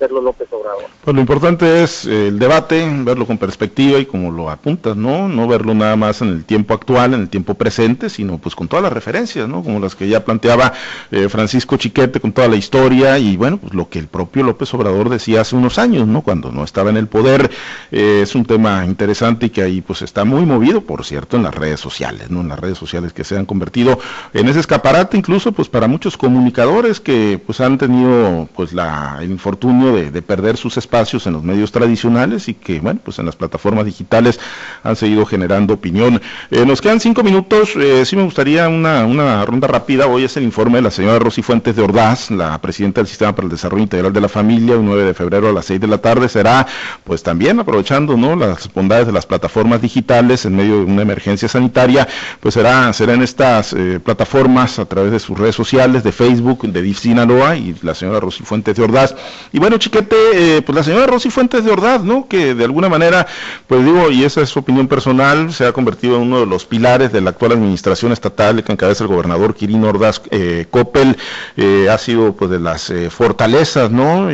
López 0.08 0.48
Obrador. 0.52 0.84
Pues 1.04 1.14
lo 1.14 1.20
importante 1.20 1.82
es 1.82 2.06
eh, 2.06 2.28
el 2.28 2.38
debate, 2.38 2.88
verlo 3.04 3.26
con 3.26 3.38
perspectiva 3.38 3.98
y 3.98 4.06
como 4.06 4.30
lo 4.30 4.50
apuntas, 4.50 4.96
¿no? 4.96 5.28
No 5.28 5.46
verlo 5.46 5.74
nada 5.74 5.96
más 5.96 6.22
en 6.22 6.28
el 6.28 6.44
tiempo 6.44 6.74
actual, 6.74 7.14
en 7.14 7.20
el 7.20 7.28
tiempo 7.28 7.54
presente, 7.54 8.08
sino 8.08 8.38
pues 8.38 8.54
con 8.54 8.68
todas 8.68 8.82
las 8.82 8.92
referencias, 8.92 9.48
¿no? 9.48 9.62
Como 9.62 9.78
las 9.78 9.94
que 9.94 10.08
ya 10.08 10.24
planteaba 10.24 10.72
eh, 11.10 11.28
Francisco 11.28 11.76
Chiquete 11.76 12.20
con 12.20 12.32
toda 12.32 12.48
la 12.48 12.56
historia 12.56 13.18
y 13.18 13.36
bueno, 13.36 13.58
pues 13.58 13.74
lo 13.74 13.88
que 13.88 13.98
el 13.98 14.08
propio 14.08 14.42
López 14.42 14.72
Obrador 14.74 15.08
decía 15.08 15.42
hace 15.42 15.56
unos 15.56 15.78
años, 15.78 16.06
¿no? 16.06 16.22
Cuando 16.22 16.50
no 16.50 16.64
estaba 16.64 16.90
en 16.90 16.96
el 16.96 17.06
poder. 17.06 17.50
Eh, 17.90 18.20
es 18.22 18.34
un 18.34 18.44
tema 18.44 18.84
interesante 18.86 19.46
y 19.46 19.50
que 19.50 19.62
ahí 19.62 19.80
pues 19.80 20.02
está 20.02 20.24
muy 20.24 20.46
movido, 20.46 20.80
por 20.80 21.04
cierto, 21.04 21.36
en 21.36 21.42
las 21.42 21.54
redes 21.54 21.80
sociales, 21.80 22.30
¿no? 22.30 22.40
En 22.40 22.48
las 22.48 22.58
redes 22.58 22.78
sociales 22.78 23.12
que 23.12 23.24
se 23.24 23.36
han 23.36 23.46
convertido 23.46 23.98
en 24.32 24.48
ese 24.48 24.60
escaparate 24.60 25.16
incluso 25.16 25.52
pues 25.52 25.68
para 25.68 25.88
muchos 25.88 26.16
comunicadores 26.16 27.00
que 27.00 27.40
pues 27.44 27.60
han 27.60 27.78
tenido 27.78 28.48
pues 28.54 28.72
la 28.72 29.18
el 29.20 29.30
infortunio 29.30 29.89
de, 29.92 30.22
perder 30.22 30.56
sus 30.56 30.76
espacios 30.76 31.26
en 31.26 31.32
los 31.32 31.42
medios 31.42 31.72
tradicionales 31.72 32.48
y 32.48 32.54
que, 32.54 32.80
bueno, 32.80 33.00
pues 33.02 33.18
en 33.18 33.26
las 33.26 33.36
plataformas 33.36 33.84
digitales 33.84 34.38
han 34.82 34.96
seguido 34.96 35.26
generando 35.26 35.74
opinión. 35.74 36.20
Eh, 36.50 36.64
nos 36.66 36.80
quedan 36.80 37.00
cinco 37.00 37.22
minutos, 37.22 37.74
eh, 37.76 38.04
sí 38.04 38.16
me 38.16 38.22
gustaría 38.22 38.68
una, 38.68 39.04
una 39.06 39.44
ronda 39.44 39.66
rápida. 39.66 40.06
Hoy 40.06 40.24
es 40.24 40.36
el 40.36 40.44
informe 40.44 40.78
de 40.78 40.82
la 40.82 40.90
señora 40.90 41.18
Rosy 41.18 41.42
Fuentes 41.42 41.76
de 41.76 41.82
Ordaz, 41.82 42.30
la 42.30 42.60
presidenta 42.60 43.00
del 43.00 43.08
Sistema 43.08 43.34
para 43.34 43.46
el 43.46 43.50
Desarrollo 43.50 43.82
Integral 43.82 44.12
de 44.12 44.20
la 44.20 44.28
Familia, 44.28 44.74
el 44.74 44.84
9 44.84 45.04
de 45.04 45.14
febrero 45.14 45.48
a 45.48 45.52
las 45.52 45.66
6 45.66 45.80
de 45.80 45.86
la 45.86 45.98
tarde. 45.98 46.28
Será, 46.28 46.66
pues 47.04 47.22
también 47.22 47.58
aprovechando, 47.60 48.16
¿no?, 48.16 48.36
las 48.36 48.72
bondades 48.72 49.06
de 49.06 49.12
las 49.12 49.26
plataformas 49.26 49.82
digitales 49.82 50.44
en 50.44 50.56
medio 50.56 50.78
de 50.78 50.84
una 50.84 51.02
emergencia 51.02 51.48
sanitaria, 51.48 52.06
pues 52.40 52.54
será, 52.54 52.92
será 52.92 53.14
en 53.14 53.22
estas 53.22 53.72
eh, 53.72 54.00
plataformas 54.02 54.78
a 54.78 54.86
través 54.86 55.12
de 55.12 55.18
sus 55.18 55.38
redes 55.38 55.54
sociales, 55.54 56.02
de 56.02 56.12
Facebook, 56.12 56.66
de 56.66 56.82
DIF 56.82 56.98
Sinaloa 57.00 57.56
y 57.56 57.74
la 57.82 57.94
señora 57.94 58.20
Rosy 58.20 58.44
Fuentes 58.44 58.76
de 58.76 58.82
Ordaz. 58.82 59.14
Y 59.52 59.58
bueno, 59.58 59.78
Chiquete, 59.80 60.16
eh, 60.34 60.62
pues 60.62 60.76
la 60.76 60.84
señora 60.84 61.06
Rosy 61.06 61.30
Fuentes 61.30 61.64
de 61.64 61.72
Ordaz, 61.72 62.04
¿no? 62.04 62.28
Que 62.28 62.54
de 62.54 62.64
alguna 62.64 62.88
manera, 62.88 63.26
pues 63.66 63.84
digo, 63.84 64.10
y 64.10 64.22
esa 64.22 64.42
es 64.42 64.48
su 64.48 64.60
opinión 64.60 64.86
personal, 64.86 65.52
se 65.52 65.66
ha 65.66 65.72
convertido 65.72 66.16
en 66.16 66.22
uno 66.22 66.40
de 66.40 66.46
los 66.46 66.64
pilares 66.64 67.12
de 67.12 67.20
la 67.20 67.30
actual 67.30 67.52
administración 67.52 68.12
estatal 68.12 68.62
que 68.62 68.70
encabeza 68.70 69.02
el 69.02 69.08
gobernador 69.08 69.54
Quirino 69.54 69.88
Ordaz 69.88 70.22
eh, 70.30 70.66
Coppel, 70.70 71.16
eh, 71.56 71.88
ha 71.90 71.98
sido 71.98 72.32
pues 72.34 72.50
de 72.50 72.60
las 72.60 72.92
fortalezas, 73.10 73.90
¿no? 73.90 74.28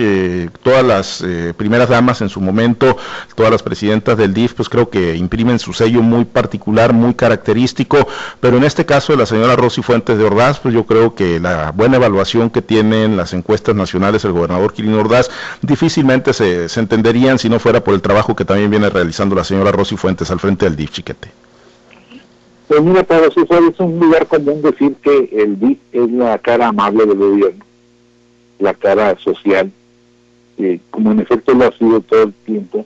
todas 0.63 0.85
las 0.85 1.25
primeras 1.57 1.89
damas 1.89 2.21
en 2.21 2.29
su 2.29 2.41
momento, 2.41 2.97
todas 3.35 3.53
las 3.53 3.63
presidentas 3.63 4.19
del 4.19 4.35
DIF, 4.35 4.55
pues 4.55 4.69
creo 4.69 4.91
que 4.91 5.17
imprimen 5.17 5.59
su 5.59 5.73
sello 5.73 6.03
muy 6.03 6.25
particular, 6.25 6.93
muy 6.93 7.15
característico, 7.15 8.07
pero 8.41 8.57
en 8.57 8.65
este 8.65 8.85
caso 8.85 9.13
de 9.13 9.19
la 9.19 9.27
señora 9.27 9.57
Rosy 9.57 9.83
Fuentes 9.83 10.19
de 10.19 10.25
Ordaz, 10.25 10.59
pues 10.59 10.75
yo 10.75 10.85
creo 10.85 11.15
que 11.15 11.41
la 11.41 11.71
buena 11.73 11.97
evaluación 11.97 12.51
que 12.51 12.63
tienen 12.63 13.17
las 13.17 13.33
encuestas 13.33 13.75
nacionales 13.75 14.25
el 14.25 14.33
gobernador 14.33 14.73
Quirino 14.73 14.99
Ordaz, 14.99 15.31
difícilmente 15.63 16.33
se, 16.33 16.67
entenderían 16.79 17.39
si 17.39 17.49
no 17.49 17.59
fuera 17.59 17.83
por 17.83 17.95
el 17.95 18.03
trabajo 18.03 18.37
que 18.37 18.45
también 18.45 18.71
viene 18.71 18.91
realizando 18.91 19.35
la 19.35 19.45
señora 19.45 19.73
Rosy 19.73 19.97
Fuentes 19.97 20.31
al 20.31 20.41
frente 20.41 20.65
del 20.67 20.77
DIF, 20.77 20.91
chiquete. 20.91 21.31
Pues 22.69 22.83
mira, 22.83 23.05
para 23.05 23.27
eso 23.27 23.41
es 23.41 23.81
un 23.81 23.99
lugar 23.99 24.27
común 24.27 24.61
decir 24.63 24.97
que 25.03 25.29
el 25.33 25.59
DIF 25.59 25.79
es 25.93 26.11
la 26.11 26.39
cara 26.39 26.69
amable 26.69 27.07
del 27.07 27.17
gobierno, 27.17 27.65
la 28.59 28.75
cara 28.75 29.17
social, 29.19 29.71
como 30.91 31.13
en 31.13 31.21
efecto 31.21 31.55
lo 31.55 31.67
ha 31.67 31.73
sido 31.73 32.01
todo 32.01 32.25
el 32.25 32.33
tiempo, 32.45 32.85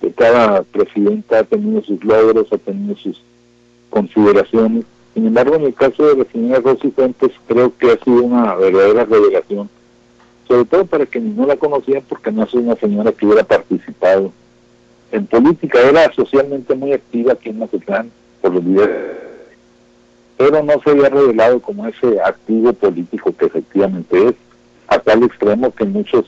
que 0.00 0.12
cada 0.12 0.62
presidenta 0.62 1.40
ha 1.40 1.44
tenido 1.44 1.82
sus 1.82 2.02
logros, 2.04 2.52
ha 2.52 2.58
tenido 2.58 2.96
sus 2.96 3.22
consideraciones. 3.90 4.84
Sin 5.14 5.26
embargo, 5.26 5.56
en 5.56 5.64
el 5.66 5.74
caso 5.74 6.06
de 6.06 6.16
la 6.16 6.30
señora 6.32 6.60
Rosy 6.60 6.90
Fuentes, 6.90 7.32
creo 7.46 7.76
que 7.76 7.92
ha 7.92 7.98
sido 8.02 8.22
una 8.22 8.54
verdadera 8.54 9.04
revelación 9.04 9.68
sobre 10.46 10.64
todo 10.64 10.86
para 10.86 11.06
quienes 11.06 11.34
no 11.34 11.46
la 11.46 11.56
conocían 11.56 12.02
porque 12.08 12.32
no 12.32 12.44
es 12.44 12.54
una 12.54 12.74
señora 12.76 13.12
que 13.12 13.26
hubiera 13.26 13.44
participado 13.44 14.32
en 15.10 15.26
política, 15.26 15.78
era 15.80 16.12
socialmente 16.12 16.74
muy 16.74 16.92
activa 16.92 17.34
aquí 17.34 17.50
en 17.50 17.58
Mazatlán 17.58 18.10
por 18.40 18.54
los 18.54 18.64
días, 18.64 18.88
pero 20.38 20.62
no 20.62 20.72
se 20.82 20.90
había 20.90 21.10
revelado 21.10 21.60
como 21.60 21.86
ese 21.86 22.20
activo 22.20 22.72
político 22.72 23.34
que 23.36 23.46
efectivamente 23.46 24.28
es, 24.28 24.34
a 24.88 24.98
tal 24.98 25.22
extremo 25.22 25.70
que 25.70 25.84
muchos 25.84 26.24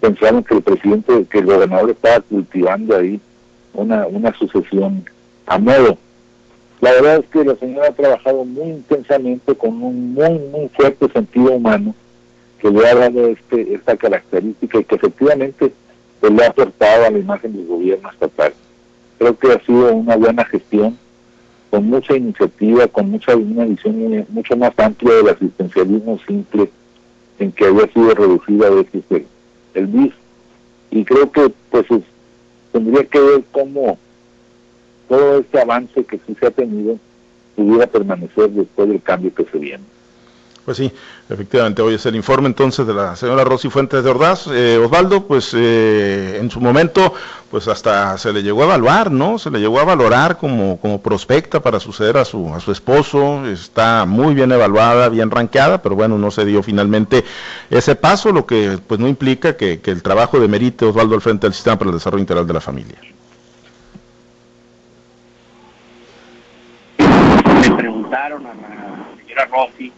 pensaron 0.00 0.44
que 0.44 0.54
el 0.54 0.62
presidente, 0.62 1.26
que 1.30 1.38
el 1.38 1.46
gobernador 1.46 1.90
estaba 1.90 2.20
cultivando 2.20 2.96
ahí 2.96 3.20
una, 3.74 4.06
una 4.06 4.32
sucesión 4.34 5.04
a 5.46 5.58
modo. 5.58 5.98
La 6.80 6.92
verdad 6.92 7.16
es 7.16 7.26
que 7.26 7.44
la 7.44 7.56
señora 7.56 7.88
ha 7.88 7.92
trabajado 7.92 8.44
muy 8.44 8.70
intensamente 8.70 9.54
con 9.54 9.82
un 9.82 10.14
muy, 10.14 10.38
muy 10.38 10.68
fuerte 10.68 11.08
sentido 11.12 11.52
humano 11.52 11.94
que 12.60 12.70
le 12.70 12.86
ha 12.86 12.94
dado 12.94 13.26
este, 13.28 13.74
esta 13.74 13.96
característica 13.96 14.78
y 14.78 14.84
que 14.84 14.94
efectivamente 14.94 15.72
pues, 16.20 16.32
le 16.32 16.44
ha 16.44 16.48
aportado 16.48 17.06
a 17.06 17.10
la 17.10 17.18
imagen 17.18 17.56
del 17.56 17.66
gobierno 17.66 18.10
estatal. 18.10 18.52
Creo 19.18 19.38
que 19.38 19.52
ha 19.52 19.60
sido 19.64 19.94
una 19.94 20.16
buena 20.16 20.44
gestión, 20.44 20.98
con 21.70 21.86
mucha 21.86 22.16
iniciativa, 22.16 22.86
con 22.88 23.10
mucha 23.10 23.36
una 23.36 23.64
visión 23.64 24.26
mucho 24.30 24.56
más 24.56 24.72
amplia 24.76 25.14
del 25.14 25.28
asistencialismo 25.28 26.18
simple 26.26 26.70
en 27.38 27.52
que 27.52 27.66
había 27.66 27.86
sido 27.92 28.14
reducida 28.14 28.66
a 28.66 28.70
veces 28.70 29.02
el, 29.10 29.26
el. 29.74 30.12
Y 30.90 31.04
creo 31.04 31.30
que 31.30 31.52
pues 31.70 31.86
tendría 32.72 33.04
que 33.04 33.20
ver 33.20 33.44
cómo 33.52 33.98
todo 35.08 35.38
este 35.38 35.60
avance 35.60 36.04
que 36.04 36.18
sí 36.26 36.36
se 36.38 36.46
ha 36.46 36.50
tenido 36.50 36.98
pudiera 37.56 37.86
permanecer 37.86 38.50
después 38.50 38.88
del 38.88 39.02
cambio 39.02 39.34
que 39.34 39.44
se 39.44 39.58
viene. 39.58 39.84
Pues 40.64 40.76
sí, 40.76 40.92
efectivamente, 41.28 41.80
hoy 41.80 41.94
es 41.94 42.04
el 42.04 42.14
informe 42.14 42.46
entonces 42.46 42.86
de 42.86 42.92
la 42.92 43.16
señora 43.16 43.44
Rosy 43.44 43.70
Fuentes 43.70 44.04
de 44.04 44.10
Ordaz. 44.10 44.46
Eh, 44.52 44.76
Osvaldo, 44.76 45.26
pues 45.26 45.52
eh, 45.54 46.38
en 46.38 46.50
su 46.50 46.60
momento, 46.60 47.14
pues 47.50 47.66
hasta 47.66 48.18
se 48.18 48.32
le 48.32 48.42
llegó 48.42 48.60
a 48.62 48.66
evaluar, 48.66 49.10
¿no? 49.10 49.38
Se 49.38 49.50
le 49.50 49.58
llegó 49.58 49.80
a 49.80 49.84
valorar 49.84 50.36
como, 50.36 50.78
como 50.78 51.00
prospecta 51.00 51.60
para 51.60 51.80
suceder 51.80 52.18
a 52.18 52.26
su, 52.26 52.54
a 52.54 52.60
su 52.60 52.72
esposo. 52.72 53.46
Está 53.46 54.04
muy 54.04 54.34
bien 54.34 54.52
evaluada, 54.52 55.08
bien 55.08 55.30
ranqueada, 55.30 55.80
pero 55.80 55.96
bueno, 55.96 56.18
no 56.18 56.30
se 56.30 56.44
dio 56.44 56.62
finalmente 56.62 57.24
ese 57.70 57.96
paso, 57.96 58.30
lo 58.30 58.44
que 58.44 58.78
pues 58.86 59.00
no 59.00 59.08
implica 59.08 59.56
que, 59.56 59.80
que 59.80 59.90
el 59.90 60.02
trabajo 60.02 60.38
de 60.38 60.46
merite 60.46 60.84
Osvaldo 60.84 61.14
al 61.14 61.22
frente 61.22 61.46
del 61.46 61.54
Sistema 61.54 61.78
para 61.78 61.90
el 61.90 61.96
Desarrollo 61.96 62.20
Integral 62.20 62.46
de 62.46 62.52
la 62.52 62.60
Familia. 62.60 62.98
Me 66.98 67.76
preguntaron 67.76 68.46
a 68.46 68.54
la 68.54 69.16
señora 69.16 69.46
Rosy 69.46 69.92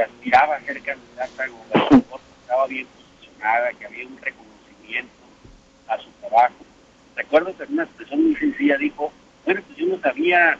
aspiraba 0.00 0.56
a 0.56 0.60
ser 0.62 0.80
candidata 0.82 1.44
a 1.44 1.48
gobernador, 1.48 2.20
estaba 2.42 2.66
bien 2.66 2.86
posicionada, 2.86 3.72
que 3.72 3.86
había 3.86 4.06
un 4.06 4.18
reconocimiento 4.18 5.12
a 5.88 5.98
su 5.98 6.10
trabajo. 6.20 6.54
Recuerdo 7.16 7.56
que 7.56 7.64
una 7.64 7.84
expresión 7.84 8.24
muy 8.24 8.36
sencilla 8.36 8.76
dijo, 8.76 9.12
bueno, 9.44 9.62
pues 9.66 9.78
yo 9.78 9.86
no 9.86 10.00
sabía 10.00 10.58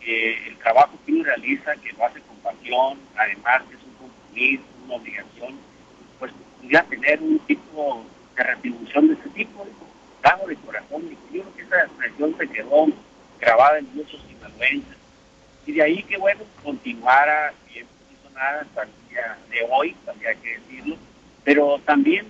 que 0.00 0.48
el 0.48 0.56
trabajo 0.58 0.98
que 1.04 1.12
uno 1.12 1.24
realiza, 1.24 1.76
que 1.76 1.92
lo 1.92 2.04
hace 2.04 2.20
con 2.20 2.36
pasión, 2.38 2.98
además 3.16 3.62
que 3.68 3.76
es 3.76 3.82
un 3.82 3.94
compromiso, 3.94 4.62
una 4.84 4.94
obligación, 4.96 5.58
pues 6.18 6.32
pudiera 6.60 6.84
tener 6.84 7.20
un 7.22 7.38
tipo 7.40 8.04
de 8.36 8.42
retribución 8.42 9.08
de 9.08 9.14
ese 9.14 9.28
tipo, 9.30 9.66
dado 10.22 10.46
de 10.46 10.56
corazón. 10.56 11.02
Y 11.10 11.36
yo 11.36 11.42
creo 11.42 11.54
que 11.56 11.62
esa 11.62 11.84
expresión 11.84 12.36
se 12.38 12.48
quedó 12.48 12.86
grabada 13.40 13.78
en 13.78 13.94
muchos 13.94 14.20
sinaloenses. 14.28 14.96
Y 15.66 15.72
de 15.72 15.82
ahí 15.82 16.02
que, 16.02 16.18
bueno, 16.18 16.42
continuara 16.62 17.54
hasta 18.36 18.82
el 18.82 18.88
día 19.10 19.38
de 19.50 19.66
hoy, 19.70 19.96
habría 20.06 20.34
que 20.34 20.58
decirlo, 20.58 20.96
pero 21.44 21.78
también 21.84 22.26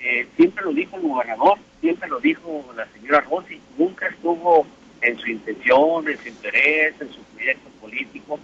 eh, 0.00 0.26
siempre 0.36 0.64
lo 0.64 0.72
dijo 0.72 0.96
el 0.96 1.02
gobernador, 1.02 1.58
siempre 1.80 2.08
lo 2.08 2.20
dijo 2.20 2.64
la 2.76 2.86
señora 2.88 3.20
Rossi, 3.20 3.60
nunca 3.78 4.08
estuvo 4.08 4.66
en 5.00 5.18
su 5.18 5.30
intención, 5.30 6.08
en 6.08 6.18
su 6.18 6.28
interés, 6.28 6.94
en 7.00 7.12
su 7.12 7.22
proyecto 7.24 7.68
político, 7.80 8.38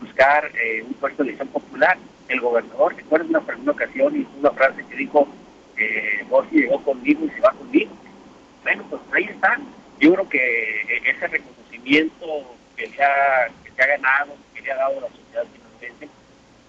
buscar 0.00 0.50
eh, 0.54 0.82
un 0.82 0.94
puesto 0.94 1.22
de 1.22 1.30
elección 1.30 1.48
popular. 1.48 1.98
El 2.28 2.40
gobernador, 2.40 2.94
recuerdo 2.96 3.28
una, 3.28 3.40
una 3.40 3.72
ocasión, 3.72 4.20
hizo 4.20 4.30
una 4.38 4.50
frase 4.52 4.84
que 4.88 4.96
dijo, 4.96 5.28
eh, 5.76 6.24
llegó 6.52 6.82
conmigo 6.82 7.24
y 7.24 7.30
se 7.30 7.40
va 7.40 7.52
conmigo. 7.52 7.90
Bueno, 8.62 8.84
pues 8.90 9.02
ahí 9.12 9.24
está. 9.24 9.58
Yo 9.98 10.14
creo 10.14 10.28
que 10.28 10.38
eh, 10.38 11.02
ese 11.04 11.26
reconocimiento 11.28 12.54
que 12.76 12.86
le 12.86 13.02
ha, 13.02 13.48
que 13.64 13.82
ha 13.82 13.86
ganado, 13.86 14.34
que 14.54 14.62
le 14.62 14.72
ha 14.72 14.76
dado 14.76 15.00
la 15.00 15.08
sociedad 15.08 15.44
finalmente, 15.52 16.08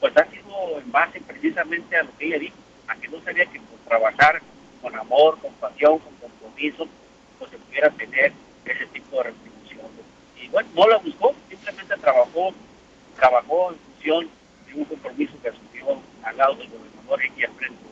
pues 0.01 0.17
ha 0.17 0.25
sido 0.25 0.79
en 0.79 0.91
base 0.91 1.21
precisamente 1.21 1.95
a 1.95 2.03
lo 2.03 2.17
que 2.17 2.25
ella 2.25 2.39
dijo, 2.39 2.57
a 2.87 2.95
que 2.95 3.07
no 3.07 3.21
sabía 3.21 3.45
que 3.45 3.59
por 3.59 3.79
trabajar 3.87 4.41
con 4.81 4.95
amor, 4.97 5.37
con 5.39 5.53
pasión, 5.53 5.99
con 5.99 6.13
compromiso, 6.15 6.87
pues 7.37 7.51
se 7.51 7.57
pudiera 7.59 7.89
tener 7.91 8.33
ese 8.65 8.87
tipo 8.87 9.17
de 9.17 9.23
retribución. 9.23 9.87
Y 10.41 10.47
bueno, 10.47 10.69
no 10.75 10.87
la 10.87 10.97
buscó, 10.97 11.35
simplemente 11.47 11.95
trabajó, 11.97 12.51
trabajó 13.15 13.71
en 13.71 13.77
función 13.77 14.29
de 14.65 14.73
un 14.73 14.85
compromiso 14.85 15.33
que 15.39 15.49
asumió 15.49 16.01
al 16.23 16.35
lado 16.35 16.55
del 16.55 16.69
gobernador 16.69 17.21
y 17.37 17.43
al 17.43 17.51
frente 17.51 17.90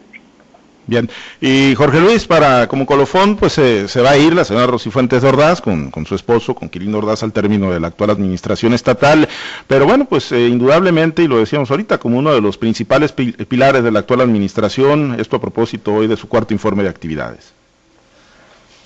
Bien, 0.90 1.08
y 1.40 1.76
Jorge 1.76 2.00
Luis, 2.00 2.26
para 2.26 2.68
como 2.68 2.88
colofón, 2.88 3.36
pues 3.36 3.54
se 3.54 4.02
va 4.02 4.10
a 4.10 4.18
ir 4.18 4.34
la 4.34 4.44
señora 4.44 4.66
Rosy 4.66 4.90
Fuentes 4.90 5.22
de 5.22 5.30
Ordaz 5.30 5.62
con, 5.62 5.92
con, 5.92 6.08
su 6.08 6.16
esposo, 6.16 6.56
con 6.56 6.68
Quirino 6.68 6.98
Ordaz, 6.98 7.22
al 7.22 7.32
término 7.32 7.70
de 7.72 7.80
la 7.80 7.90
actual 7.90 8.10
administración 8.10 8.74
estatal. 8.74 9.30
Pero 9.68 9.86
bueno, 9.86 10.06
pues 10.06 10.32
eh, 10.32 10.48
indudablemente, 10.48 11.22
y 11.22 11.28
lo 11.28 11.38
decíamos 11.38 11.70
ahorita, 11.70 12.00
como 12.00 12.18
uno 12.18 12.34
de 12.34 12.42
los 12.42 12.58
principales 12.58 13.12
pilares 13.12 13.84
de 13.84 13.92
la 13.92 14.00
actual 14.00 14.22
administración, 14.22 15.16
esto 15.20 15.36
a 15.36 15.42
propósito 15.42 15.94
hoy 15.94 16.08
de 16.08 16.18
su 16.18 16.28
cuarto 16.28 16.56
informe 16.56 16.82
de 16.82 16.90
actividades. 16.90 17.54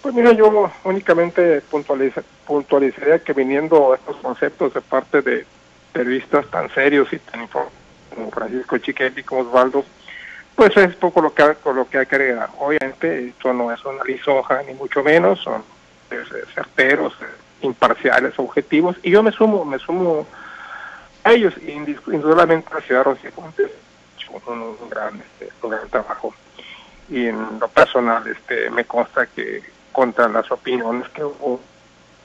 Pues 0.01 0.13
mira, 0.13 0.33
yo 0.33 0.69
únicamente 0.83 1.61
puntualizaría 2.45 3.19
que 3.19 3.31
viniendo 3.31 3.95
estos 3.95 4.17
conceptos 4.17 4.73
de 4.73 4.81
parte 4.81 5.21
de 5.21 5.45
periodistas 5.93 6.47
tan 6.47 6.69
serios 6.73 7.13
y 7.13 7.19
tan 7.19 7.43
informados 7.43 7.73
como 8.13 8.29
Francisco 8.29 8.77
Chiquetti, 8.77 9.23
como 9.23 9.41
Osvaldo, 9.41 9.85
pues 10.55 10.75
es 10.77 10.95
poco 10.95 11.21
lo 11.21 11.33
que, 11.33 11.55
lo 11.65 11.87
que 11.87 11.99
hay 11.99 12.05
que 12.05 12.15
agregar. 12.15 12.49
Obviamente 12.59 13.29
esto 13.29 13.53
no 13.53 13.71
es 13.71 13.83
una 13.85 14.03
lisoja, 14.03 14.61
ni 14.63 14.73
mucho 14.73 15.03
menos, 15.03 15.39
son 15.39 15.63
certeros, 16.53 17.13
imparciales, 17.61 18.33
objetivos, 18.37 18.95
y 19.01 19.11
yo 19.11 19.23
me 19.23 19.31
sumo, 19.31 19.65
me 19.65 19.79
sumo 19.79 20.27
a 21.23 21.31
ellos, 21.31 21.53
indudablemente 21.65 22.73
la 22.73 22.81
ciudad 22.81 22.99
de 22.99 23.03
Rosy 23.03 23.27
un, 24.45 24.75
un, 24.81 24.89
gran, 24.89 25.19
este, 25.19 25.49
un 25.61 25.71
gran 25.71 25.87
trabajo. 25.89 26.33
Y 27.09 27.27
en 27.27 27.59
lo 27.59 27.67
personal 27.67 28.25
este, 28.27 28.69
me 28.69 28.85
consta 28.85 29.27
que 29.27 29.61
contra 29.91 30.27
las 30.27 30.49
opiniones 30.51 31.07
que 31.09 31.23
hubo, 31.23 31.59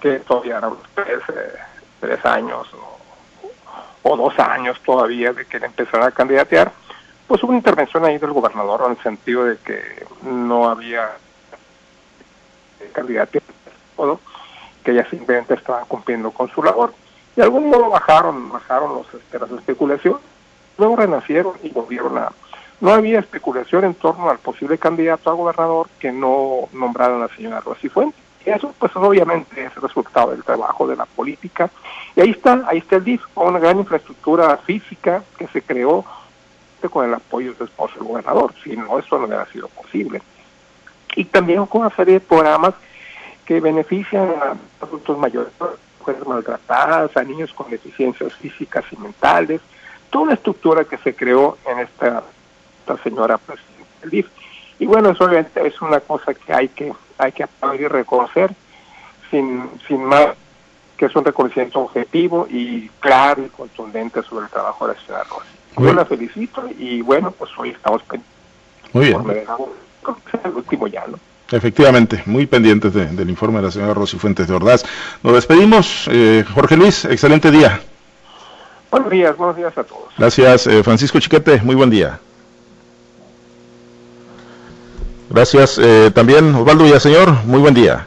que 0.01 0.21
todavía 0.21 0.59
eran 0.59 0.75
tres, 0.95 1.21
eh, 1.29 1.55
tres 2.01 2.25
años 2.25 2.67
o, 2.73 4.11
o, 4.11 4.17
dos 4.17 4.39
años 4.39 4.81
todavía 4.85 5.33
de 5.33 5.45
que 5.45 5.59
empezara 5.59 6.07
a 6.07 6.11
candidatear, 6.11 6.73
pues 7.29 7.43
hubo 7.43 7.51
una 7.51 7.59
intervención 7.59 8.05
ahí 8.07 8.17
del 8.17 8.33
gobernador 8.33 8.83
en 8.87 8.93
el 8.93 9.03
sentido 9.03 9.45
de 9.45 9.59
que 9.59 9.79
no 10.23 10.69
había 10.69 11.11
candidato, 12.93 13.39
que 14.83 14.91
ella 14.93 15.07
simplemente 15.11 15.55
estaba 15.55 15.83
cumpliendo 15.83 16.31
con 16.31 16.49
su 16.49 16.63
labor. 16.63 16.95
De 17.37 17.43
algún 17.43 17.69
modo 17.69 17.91
bajaron, 17.91 18.51
bajaron 18.51 18.95
los, 18.95 19.15
este, 19.15 19.39
las 19.39 19.51
especulaciones, 19.51 20.23
luego 20.79 20.97
renacieron 20.97 21.53
y 21.63 21.69
volvieron 21.69 22.17
a... 22.17 22.33
No 22.81 22.93
había 22.93 23.19
especulación 23.19 23.85
en 23.85 23.95
torno 23.95 24.31
al 24.31 24.39
posible 24.39 24.79
candidato 24.79 25.31
a 25.31 25.35
gobernador 25.35 25.89
que 25.99 26.11
no 26.11 26.69
nombraron 26.73 27.19
a 27.21 27.27
la 27.27 27.37
señora 27.37 27.61
Rosy 27.61 27.89
Fuentes. 27.89 28.21
Eso, 28.45 28.73
pues 28.79 28.95
obviamente 28.97 29.65
es 29.65 29.77
el 29.77 29.83
resultado 29.83 30.31
del 30.31 30.45
trabajo 30.45 30.87
de 30.87 30.97
la 30.97 31.05
política. 31.05 31.69
Y 32.17 32.21
ahí 32.21 32.31
está, 32.31 32.63
ahí 32.67 32.79
está 32.79 32.97
el 32.97 33.05
DIF, 33.05 33.23
una 33.35 33.59
gran 33.59 33.79
infraestructura 33.79 34.57
física 34.59 35.23
que 35.37 35.49
se 35.49 35.61
creó 35.61 36.05
con 36.87 37.05
el 37.05 37.15
apoyo 37.15 37.51
de 37.51 37.59
su 37.59 37.65
esposo, 37.65 37.95
el 37.99 38.07
gobernador, 38.07 38.55
si 38.63 38.77
no, 38.77 38.99
eso 38.99 39.19
no 39.19 39.27
hubiera 39.27 39.47
sido 39.47 39.67
posible. 39.69 40.23
Y 41.17 41.25
también 41.25 41.67
con 41.67 41.81
una 41.81 41.97
serie 41.97 42.15
de 42.15 42.21
programas 42.21 42.75
que 43.45 43.61
benefician 43.61 44.29
a 44.29 44.85
adultos 44.85 45.19
mayores, 45.19 45.53
mujeres 45.99 46.27
maltratadas, 46.27 47.17
a 47.17 47.25
niños 47.25 47.53
con 47.53 47.71
deficiencias 47.71 48.35
físicas 48.35 48.85
y 48.93 48.97
mentales, 48.97 49.61
toda 50.11 50.25
una 50.25 50.35
estructura 50.35 50.85
que 50.85 50.99
se 50.99 51.17
creó 51.17 51.59
en 51.67 51.81
esta, 51.81 52.23
señora 53.03 53.37
presidenta 53.37 54.01
del 54.03 54.11
DIF. 54.11 54.29
Y 54.79 54.87
bueno, 54.87 55.11
eso 55.11 55.25
obviamente 55.25 55.67
es 55.67 55.81
una 55.83 56.01
cosa 56.01 56.33
que 56.33 56.53
hay 56.53 56.69
que, 56.69 56.93
hay 57.19 57.33
que 57.33 57.43
aplaudir 57.43 57.83
y 57.83 57.89
reconocer, 57.89 58.53
sin, 59.31 59.69
sin 59.87 60.05
más 60.05 60.29
que 60.99 61.07
es 61.07 61.17
un 61.17 61.25
reconocimiento 61.25 61.81
objetivo 61.81 62.47
y 62.51 62.89
claro 63.01 63.45
y 63.45 63.49
contundente 63.49 64.23
sobre 64.23 64.47
el 64.47 64.51
trabajo 64.51 64.87
de 64.87 64.95
la 64.95 65.01
ciudad 65.01 65.23
Rossi. 65.31 65.58
Yo 65.79 65.93
la 65.93 66.05
felicito 66.05 66.69
y 66.79 67.03
bueno, 67.03 67.31
pues 67.31 67.51
hoy 67.57 67.71
estamos 67.71 68.03
pendientes. 68.03 68.39
Muy 68.93 69.07
bien. 69.07 69.47
el 70.45 70.51
último 70.53 70.87
ya, 70.87 71.07
¿no? 71.07 71.19
Efectivamente, 71.51 72.23
muy 72.27 72.47
pendientes 72.47 72.93
del 72.93 73.31
informe 73.31 73.59
de 73.59 73.67
la 73.67 73.71
señora 73.71 73.95
Rosy 73.95 74.19
Fuentes 74.19 74.49
de 74.49 74.55
Ordaz. 74.55 74.85
Nos 75.23 75.33
despedimos. 75.33 76.07
Eh, 76.13 76.45
Jorge 76.55 76.77
Luis, 76.77 77.07
excelente 77.07 77.51
día. 77.51 77.81
Buenos 78.91 79.11
días, 79.11 79.37
buenos 79.37 79.57
días 79.57 79.77
a 79.77 79.85
todos. 79.85 80.13
Gracias, 80.19 80.67
eh, 80.67 80.83
Francisco 80.83 81.19
Chiquete, 81.21 81.61
muy 81.63 81.75
buen 81.75 81.89
día. 81.89 82.19
Gracias 85.31 85.79
eh, 85.79 86.11
también, 86.15 86.55
Osvaldo 86.55 86.85
Villaseñor, 86.85 87.45
muy 87.45 87.61
buen 87.61 87.75
día. 87.75 88.07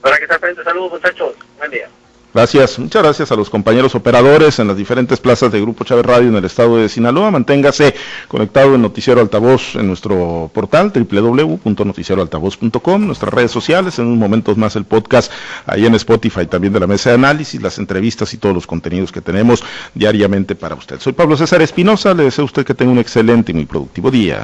Para 0.00 0.16
que 0.18 0.24
está 0.24 0.38
saludos 0.64 0.92
muchachos, 0.92 1.34
buen 1.58 1.70
día. 1.70 1.88
Gracias, 2.34 2.78
muchas 2.80 3.00
gracias 3.00 3.30
a 3.30 3.36
los 3.36 3.48
compañeros 3.48 3.94
operadores 3.94 4.58
en 4.58 4.66
las 4.66 4.76
diferentes 4.76 5.20
plazas 5.20 5.52
de 5.52 5.60
Grupo 5.60 5.84
Chávez 5.84 6.04
Radio 6.04 6.30
en 6.30 6.34
el 6.34 6.44
estado 6.44 6.78
de 6.78 6.88
Sinaloa. 6.88 7.30
Manténgase 7.30 7.94
conectado 8.26 8.74
en 8.74 8.82
Noticiero 8.82 9.20
Altavoz 9.20 9.76
en 9.76 9.86
nuestro 9.86 10.50
portal 10.52 10.92
www.noticieroaltavoz.com, 10.92 13.06
nuestras 13.06 13.32
redes 13.32 13.52
sociales, 13.52 14.00
en 14.00 14.06
unos 14.06 14.18
momentos 14.18 14.56
más 14.56 14.74
el 14.74 14.84
podcast 14.84 15.30
ahí 15.64 15.86
en 15.86 15.94
Spotify 15.94 16.46
también 16.46 16.72
de 16.72 16.80
la 16.80 16.88
mesa 16.88 17.10
de 17.10 17.14
análisis, 17.14 17.62
las 17.62 17.78
entrevistas 17.78 18.34
y 18.34 18.38
todos 18.38 18.52
los 18.52 18.66
contenidos 18.66 19.12
que 19.12 19.20
tenemos 19.20 19.62
diariamente 19.94 20.56
para 20.56 20.74
usted. 20.74 20.98
Soy 20.98 21.12
Pablo 21.12 21.36
César 21.36 21.62
Espinosa, 21.62 22.14
le 22.14 22.24
deseo 22.24 22.42
a 22.42 22.46
usted 22.46 22.66
que 22.66 22.74
tenga 22.74 22.90
un 22.90 22.98
excelente 22.98 23.52
y 23.52 23.54
muy 23.54 23.66
productivo 23.66 24.10
día. 24.10 24.40